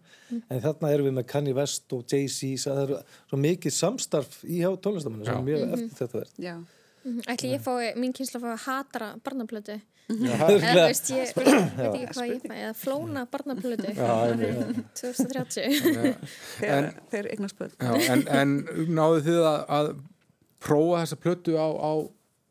[0.48, 2.94] En þarna erum við með Kanye West og Jay-Z það er
[3.28, 6.56] svo mikið samstarf í hjá tónlistamennu sem er mjög eftir þetta verð Já,
[7.04, 7.20] Mhm.
[7.28, 9.74] Ætli ég fái, mín kynsla fái að hatara barnaplötu.
[10.08, 13.90] Já, Eða, veist, ég veit ekki hvað ég fæ, eða flóna barnaplötu.
[13.92, 16.16] árið 2030.
[16.62, 18.54] þegar þeir eignast Já, en, en
[18.96, 19.90] náðu þið að, að
[20.64, 21.92] prófa þessa plötu á, á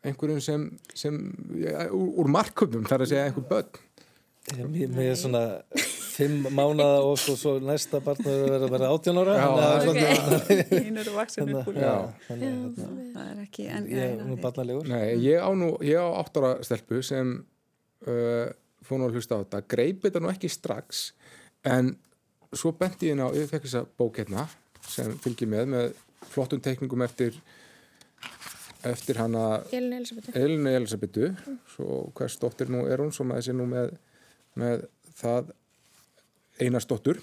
[0.04, 1.18] einhverjum sem, sem
[1.62, 3.82] ja, úr, úr marköpum þar að segja einhver börn.
[4.54, 5.42] Mér mér er svona
[6.14, 9.38] fimm mánada og svo, svo næsta barn er að vera, vera átján ára.
[10.74, 11.80] Hín eru vaksin upp úr.
[11.80, 11.94] já, Já.
[12.28, 14.90] þannig að hérna, Það er ekki en, ég er nú barnalegur.
[14.92, 18.52] Nei, ég á nú, ég á átt ára stelpu sem uh,
[18.84, 21.06] fór nú að hlusta á þetta greip þetta nú ekki strax
[21.64, 21.94] en
[22.52, 24.44] svo benti ég inn á ég fekk þessa bók hérna
[24.84, 25.94] sem fylgir með með
[26.34, 27.40] flottum teikningum eftir
[28.90, 30.34] eftir hana Elin Elisabethu.
[30.40, 31.30] Elinu Elisabetu
[31.74, 33.14] svo hvers dóttir nú er hún?
[33.16, 33.96] Svo maður sé nú með,
[34.60, 34.86] með
[35.20, 35.54] það
[36.64, 37.22] einastóttur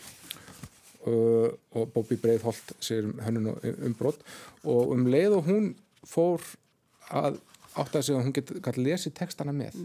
[1.06, 4.24] uh, og Bobby Breiðholt sér hönnun og umbrott
[4.64, 5.72] og um leið og hún
[6.08, 6.44] fór
[7.10, 7.40] að
[7.78, 9.76] átt að segja að hún geti gæti lesið textana með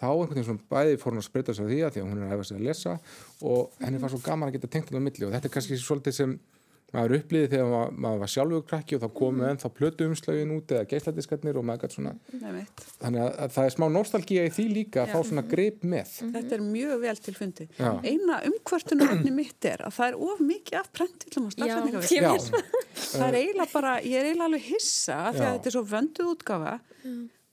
[0.00, 2.08] þá einhvern veginn svona bæði fór hún að spreita sig á því að því að
[2.08, 2.94] hún er að hefa sig að lesa
[3.50, 5.26] og henni var svo gaman að geta tengt hann á milli.
[5.26, 6.32] Og þetta er kannski svolítið sem
[6.94, 10.74] maður upplýði þegar maður, maður var sjálfur krakki og þá komu ennþá plötu umslögin út
[10.74, 12.62] eða geisladiskarnir og maður gætt svona Nei,
[13.02, 16.14] þannig að, að það er smá nostalgía í því líka að fá svona greip með.
[16.36, 17.68] Þetta er mjög vel til fundi.
[17.78, 17.90] Já.
[18.10, 22.14] Eina umkvartunarefni mitt er að það er of mikið af prentillum og Já, stafsendingavirk.
[22.14, 22.46] ég Já, veit.
[23.10, 25.48] Það er eiginlega bara, ég er eiginlega alveg hissa af því Já.
[25.50, 26.74] að þetta er svo vönduð útgafa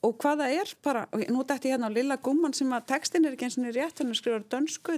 [0.08, 2.86] og hvað það er bara, og nú dætti ég hérna á Lilla Gumman sem að
[2.92, 4.94] textin er ekki eins og rétt, hann skrifar dönsku,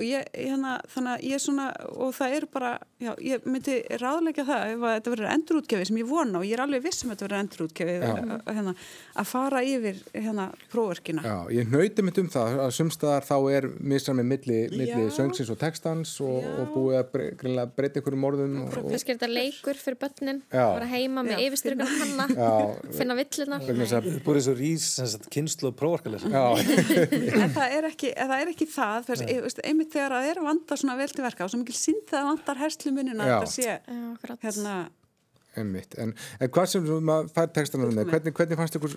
[0.00, 2.70] er og ég, hérna, þannig að ég er svona og það eru bara,
[3.00, 6.62] já, ég myndi ráðleika það ef þetta verður endurútgefi sem ég vona og ég er
[6.64, 7.96] alveg viss um að þetta verður endurútgefi
[8.50, 8.74] hérna,
[9.20, 13.68] að fara yfir hérna próverkina já, ég hnauti mitt um það að sumstaðar þá er
[13.92, 15.14] misræmi milli, milli Já.
[15.18, 19.30] söngsins og textans og, og búið að breyta einhverjum orðum og, og, Kannski er þetta
[19.32, 22.50] leikur fyrir börnin, bara heima með yfirstyrkuna hanna, Já.
[22.96, 24.88] finna að Búið svo rís,
[25.32, 25.76] kynslu og
[26.60, 28.52] en það er ekki það, er
[29.90, 32.30] það einmitt þegar það er vanda svona vel til verka og svo mikil sínd það
[32.30, 34.78] vantar herslumunina að þetta sé Já, hérna,
[35.58, 38.92] einmitt en, en hvað sem þú- maður fær textana með, hvernig, hvernig fannst ykkur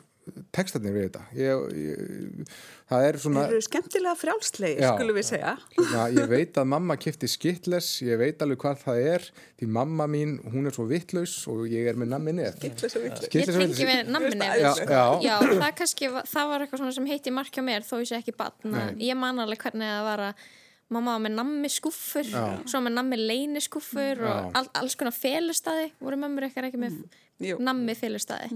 [0.53, 1.21] textarnir við þetta?
[1.35, 2.51] Ég, ég,
[2.91, 4.91] það er svona eru skemmtilega frjálslegi, Já.
[4.93, 9.01] skulum við segja Hérna, ég veit að mamma kipti skittless, ég veit alveg hvað það
[9.15, 12.97] er því mamma mín, hún er svo vittlaus og ég er með nammi neð Skitlaus
[12.99, 13.29] og vitlaus.
[13.33, 14.49] Ég tengi við namminni.
[14.61, 15.05] Já, já.
[15.25, 18.21] Já, það kannski, það var eitthvað svona sem heiti mark hjá mér þó ég sé
[18.21, 18.77] ekki batn.
[19.01, 20.45] Ég man alveg hvernig það var að
[20.93, 22.29] mamma var með nammi skúffur,
[22.69, 26.97] svo með nammi leini skúffur og all, alls konar felustæði, voru mömmur eitthvað ekki með
[27.43, 27.59] Jú.
[27.63, 28.49] nammi felustæði.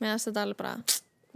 [0.00, 0.74] Meðan þetta alveg bara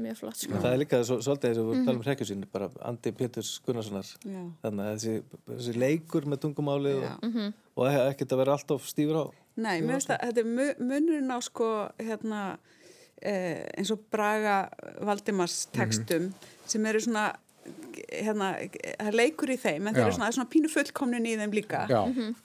[0.05, 0.59] mjög flott, sko.
[0.59, 4.09] Það er líka svo, svolítið þess að við talum um hrekkjusinn, bara Andi Péturs Gunnarssonar.
[4.27, 4.41] Já.
[4.65, 5.13] Þannig að þessi,
[5.53, 7.13] þessi leikur með tungumálið Já.
[7.15, 7.37] og,
[7.79, 9.25] og ekkert að vera alltaf stífur á.
[9.55, 11.69] Nei, mér finnst að þetta er mu- munurinn á sko
[12.03, 12.41] hérna
[13.23, 14.57] eh, eins og Braga
[15.07, 16.33] Valdimars textum
[16.67, 17.29] sem eru svona
[18.13, 20.07] hérna, er leikur í þeim en þeir Já.
[20.07, 21.85] eru svona, það er svona pínu fullkomnin í þeim líka.
[21.91, 22.01] Já.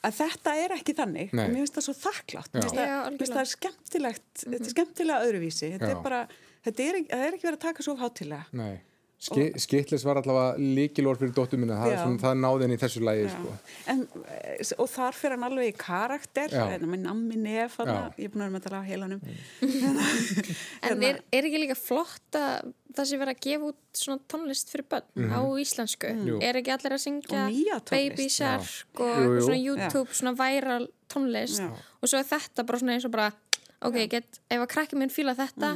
[0.08, 1.44] að þetta er ekki þannig Nei.
[1.46, 2.52] og mér finnst það svo þakklátt.
[2.54, 5.72] Mér finnst það, Já, mér finnst það er skemmtilegt þetta er skemmtilega öðruvísi.
[5.76, 5.96] Þetta Já.
[5.96, 6.22] er bara,
[6.68, 8.76] þetta er, er ekki verið að taka svo hátilega Nei,
[9.20, 11.98] Ski, skittless var allavega líkilor fyrir dóttu minna, það, Já.
[12.06, 13.32] svona, það náði henni í þessu lægi Já.
[13.34, 13.56] sko.
[13.92, 16.62] en, eh, og þar fyrir hann alveg í karakter Já.
[16.72, 17.98] hérna, með nammi nef Já.
[18.16, 19.22] ég er búin að vera með þetta á heilanum
[20.90, 24.72] En er, er ekki líka flott að það sé verið að gefa út svona tónlist
[24.72, 26.14] fyrir börn á íslensku?
[26.30, 26.40] Jú.
[26.40, 27.92] Er ekki allir að syngja Og.
[27.92, 29.36] Baby Shark og Jú, jú.
[29.36, 31.70] eitthvað svona YouTube, svona væral tónlist Já.
[31.76, 33.34] og svo er þetta bara svona eins og bara
[33.84, 35.76] ok, get, ef að krakki minn fíla þetta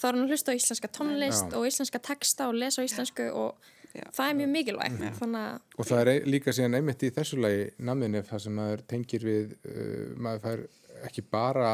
[0.00, 1.58] þá er hann að hlusta á íslenska tónlist Já.
[1.60, 4.04] og íslenska texta og lesa á íslensku og Já.
[4.16, 7.40] það er mjög mikilvægt þannig að og það er ei- líka síðan einmitt í þessu
[7.42, 10.62] lægi namminni það sem maður tengir við uh, maður fær
[11.08, 11.72] ekki bara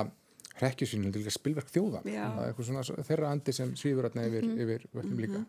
[0.57, 2.23] hrekkjusvínu, heldur líka spilverk þjóða Já.
[2.33, 5.43] það er eitthvað svona þeirra andi sem svífur þarna yfir, yfir völdum líka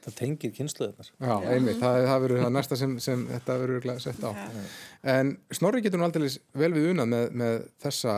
[0.00, 1.08] Það tengir kynsluðunar.
[1.20, 4.30] Já, einmitt, það, það verður það næsta sem, sem þetta verður sett á.
[5.12, 8.14] En Snorri getur nú aldrei vel við unað með, með þessa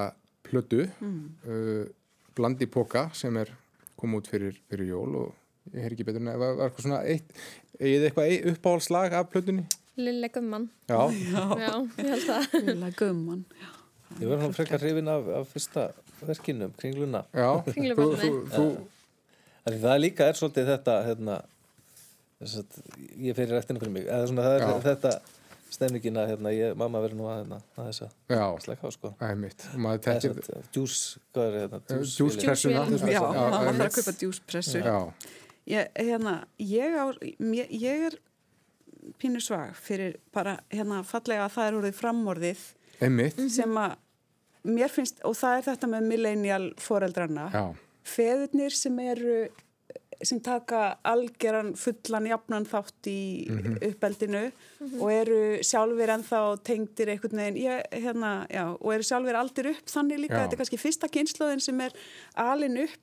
[0.47, 1.83] plötu, uh,
[2.39, 3.51] Blandi Póka, sem er
[4.03, 6.87] kom út fyrir, fyrir jól og ég heyr ekki betur en það var, var eitthvað
[6.89, 7.37] svona eitt,
[7.79, 9.65] eigið eitthvað eitt uppáhaldslag af plötunni?
[10.03, 11.01] Lille Gumman Já,
[11.63, 13.43] Já, ég held það Lilla gumman
[14.19, 15.87] Ég verður hann frekar hrifin af, af fyrsta
[16.23, 17.23] verkinu, kringluna.
[17.33, 17.49] já,
[19.63, 21.37] Af því Það líka er svolítið þetta, hérna,
[22.43, 22.79] þess að
[23.23, 24.09] ég fyrir eftir fyrir mig.
[24.11, 24.71] Eða svona, það er Já.
[24.89, 25.13] þetta
[25.73, 28.91] stemningin að hérna, ég, mamma verður nú að, hérna, að þess að já, slæka á,
[28.95, 29.13] sko.
[30.43, 30.97] svona, djús,
[31.33, 31.81] hvað er hérna?
[31.89, 32.85] djús- djúspressuna.
[32.91, 33.13] Djúsvél.
[33.15, 34.83] Já, maður þarf að kaupa djúspressu
[35.73, 37.05] ég, hérna, ég, á,
[37.57, 38.19] ég, ég er
[39.19, 42.65] pínu svag fyrir bara hérna fallega að það er orðið framorðið
[43.03, 43.97] einmitt, sem að
[44.63, 47.49] mér finnst, og það er þetta með millennial foreldrarna,
[48.07, 49.37] feðurnir sem eru
[50.27, 53.21] sem taka algeran fullan jafnan þátt í
[53.89, 54.45] uppeldinu
[55.01, 57.61] og eru sjálfur ennþá tengdir einhvern veginn.
[57.63, 60.45] Ég, hérna, já, og eru sjálfur aldir upp þannig líka, Já.
[60.45, 61.97] þetta er kannski fyrsta kynnslóðin sem er
[62.39, 63.01] alin upp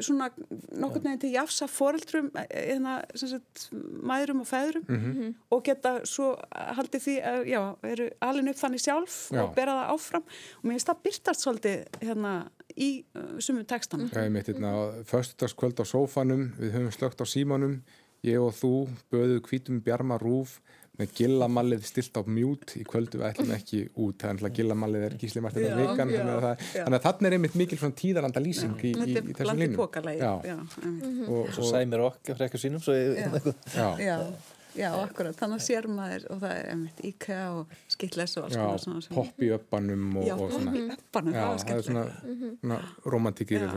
[0.00, 0.30] svona
[0.72, 7.04] nokkurn veginn til jafsa foreldrum hérna, sem sagt, mæðrum og feðrum og geta svo haldið
[7.06, 7.60] því að, já,
[7.90, 9.42] eru alin upp þannig sjálf Já.
[9.44, 10.26] og bera það áfram.
[10.60, 12.32] Og mér finnst það byrtast svolítið hérna
[12.76, 14.10] í uh, sumum textanum.
[14.16, 14.72] Einmitt, hérna,
[15.08, 17.78] föstudagskvöld á sófanum, við höfum slögt á símanum,
[18.26, 18.72] ég og þú
[19.12, 20.58] böðuð hvítum bjarma rúf
[20.98, 25.16] með gillamallið stilt á mjút í kvöldu við ætlum ekki út, þannig að gillamallið er
[25.20, 26.82] gísli Martin Já, vikan, já, þannig að, það, já.
[26.86, 29.62] þannig að þannig er einmitt mikil svona tíðaranda lýsing í, í, Þetta í er þessum
[29.62, 29.80] línum.
[30.20, 31.28] já, já, einmitt.
[31.28, 33.30] og, Svo og, sæmir okkur frekar sínum, svo ég, Já.
[33.76, 34.16] já, já,
[34.76, 38.56] já, akkurat, þannig að sér maður og það er einmitt IKEA og skittless og alls
[38.56, 41.40] já, konar svona sem- popp í öppanum og, Já, og popp svona í öppanum, já,
[41.40, 42.80] það var það er svona, skemmtilegt svona
[43.16, 43.72] romantikir Já.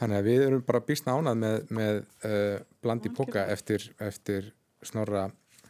[0.00, 4.52] þannig að við erum bara býstna ánað með, með uh, blandi póka eftir, eftir
[4.86, 5.26] snorra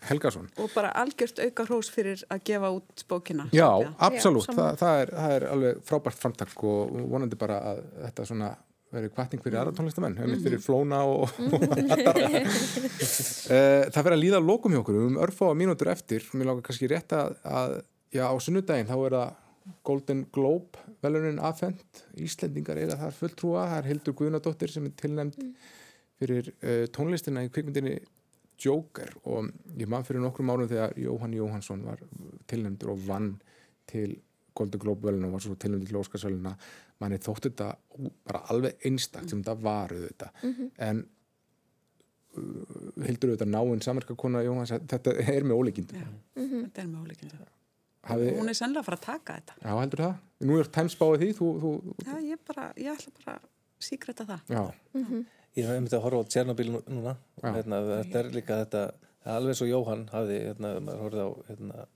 [0.09, 0.49] Helgason.
[0.61, 3.47] Og bara algjört auka hrós fyrir að gefa út bókina.
[3.53, 3.93] Já, Sofía.
[4.09, 8.29] absolutt, Já, Þa, það, er, það er alveg frábært framtak og vonandi bara að þetta
[8.31, 8.51] svona
[8.91, 10.41] verið kvartning fyrir aðra tónlistamenn, mm.
[10.43, 12.17] fyrir flóna og, og aðra.
[13.51, 16.69] Eh, það verður að líða að lokum hjá okkur, um örfá mínútur eftir, mér langar
[16.69, 17.73] kannski rétt að, að
[18.15, 19.33] já, á sunnudaginn þá er það
[19.87, 25.41] Golden Globe velunin afhent, Íslendingar eiga þar fulltrúa, það er Hildur Guðnadóttir sem er tilnæmt
[26.21, 27.97] fyrir uh, tónlistina í kvikmyndinni
[28.65, 32.03] Joker og ég mann fyrir nokkrum árum þegar Jóhann Jóhansson var
[32.51, 33.31] tilnæmdur og vann
[33.91, 34.19] til
[34.57, 36.53] Golden Globe velun og var svo tilnæmdur til Óskarsvöluna
[37.01, 37.71] manni þótti þetta
[38.29, 40.45] bara alveg einstakt sem þetta var auðvitað
[40.89, 41.05] en
[42.37, 47.33] uh, Hildur auðvitað náinn samverkakona Jóhanns þetta er með ólíkindum Já, þetta er með ólíkjum.
[48.11, 49.55] Hafi, Hún er sennilega að fara að taka þetta.
[49.61, 50.13] Já, heldur það?
[50.49, 51.73] Nú er Times spáið því þú, þú,
[52.07, 53.49] Já, ég bara, ég ætla bara að
[53.85, 54.55] síkreta það.
[54.57, 54.63] já,
[55.59, 57.17] Ég hef myndið að horfa á Tjernobyl nú- núna.
[57.43, 58.83] Hérna, þetta er líka þetta
[59.27, 61.87] alveg svo Jóhann hafði hérna, maður horfði á hérna,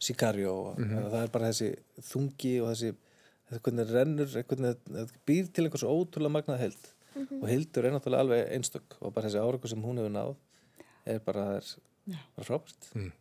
[0.00, 0.90] Sicario og Mhm.
[0.94, 2.94] hérna, það er bara þessi þungi og þessi
[3.60, 4.76] hvernig rennur, hvernig
[5.26, 6.92] býr til einhvers ótrúlega magnað held
[7.42, 10.36] og Hildur er náttúrulega alveg einstök og bara þessi árangur sem hún hefur náð
[11.06, 11.76] er bara, það
[12.08, 13.12] er bara frábært.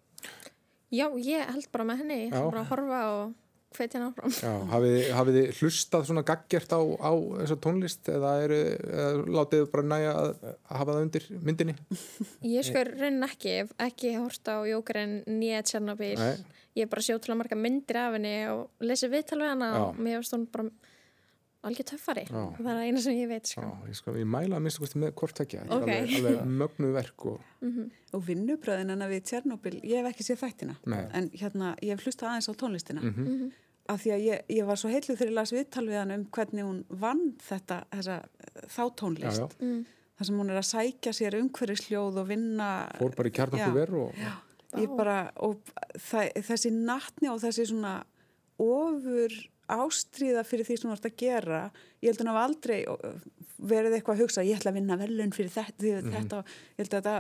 [0.92, 3.34] Já, ég held bara með henni, ég ætla bara að horfa og
[3.76, 4.34] hvetja henni áfram.
[4.42, 7.12] já hafið, hafið þið hlustað svona gaggjert á, á
[7.42, 8.54] þessa tónlist eða, er,
[8.90, 11.76] eða látið þið bara næja að, að hafa það undir myndinni?
[12.56, 13.56] Ég sko raunin ekki,
[13.88, 16.16] ekki hort á Jókarinn nýja Tjernobyl.
[16.20, 16.60] Nei.
[16.78, 19.70] Ég er bara sjá til að marga myndir af henni og lesi viðtal við hana
[19.74, 19.80] Já.
[19.84, 20.70] og mér finnst hún bara
[21.68, 22.24] algjör töffari.
[22.30, 22.44] Já.
[22.58, 23.88] Það er eina sem ég veit, Já, sko.
[23.90, 25.88] ég, skal, ég mæla að minnstu með hvort tekja þetta Ok.
[25.90, 27.40] er alveg, alveg mögnu verk og
[28.14, 30.76] Og vinnubröðin en að við Tjernobyl, ég hef ekki séð þættina.
[30.90, 31.02] Nei.
[31.14, 33.02] En hérna, ég hef hlustað aðeins á tónlistina.
[33.04, 33.52] Mhm.
[33.90, 36.26] Af því að ég, ég var svo heitluð þegar ég las viðtal við hann um
[36.30, 38.18] hvernig hún vann þetta, þessa,
[38.70, 39.56] þá já, tónlist.
[39.58, 39.86] já,
[40.20, 42.68] þar sem hún er að sækja sér umhverfisljóð og vinna
[43.00, 44.14] fór bara í kjarnokku ver og
[44.78, 45.58] ég bara, og
[45.98, 47.96] það, þessi nattni og þessi svona
[48.62, 49.34] ofur
[49.76, 51.62] ástríða fyrir því sem þú ert að gera.
[52.00, 53.14] Ég held að hún hafa aldrei uh,
[53.70, 56.94] verið eitthvað að hugsa, ég ætla að vinna velun fyrir þetta, því, þetta ég held
[56.94, 57.16] að þetta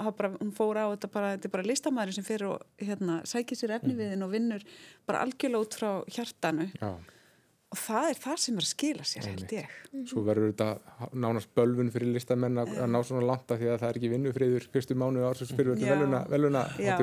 [0.00, 3.18] hafa bara, hún fór á þetta bara, þetta er bara listamæður sem fyrir og hérna,
[3.30, 4.64] sækir sér efni við þinn og vinnur
[5.08, 6.70] bara algjörlega út frá hjartanu.
[6.80, 6.90] Já,
[7.74, 9.78] og það er það sem er að skila sér, held ég.
[10.10, 13.80] Svo verður þetta nánast bölvun fyrir listamenn að, að ná svona langt að því að
[13.82, 15.88] það er ekki vinnufriður fyrstu mánu ársins fyrir Já.
[15.94, 16.94] veluna, veluna Já,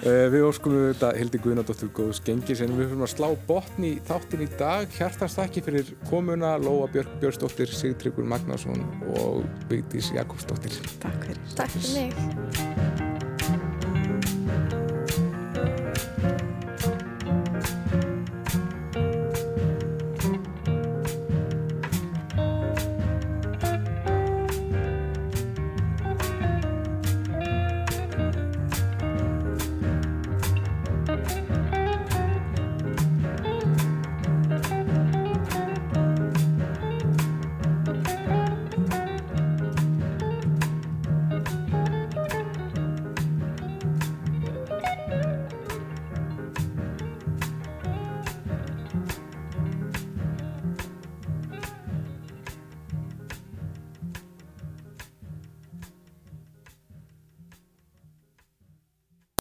[0.00, 3.86] Uh, við óskum við þetta Hildi Guðnadóttur góðs gengis en við fyrir að slá botn
[3.86, 4.90] í þáttin í dag.
[4.96, 8.80] Hjartast þakki fyrir komuna Lóa Björk Björnsdóttir, Sigtryggur Magnason
[9.14, 10.80] og Vigdís Jakobsdóttir.
[11.04, 11.42] Takk fyrir.
[11.60, 12.79] Takk fyrir mig.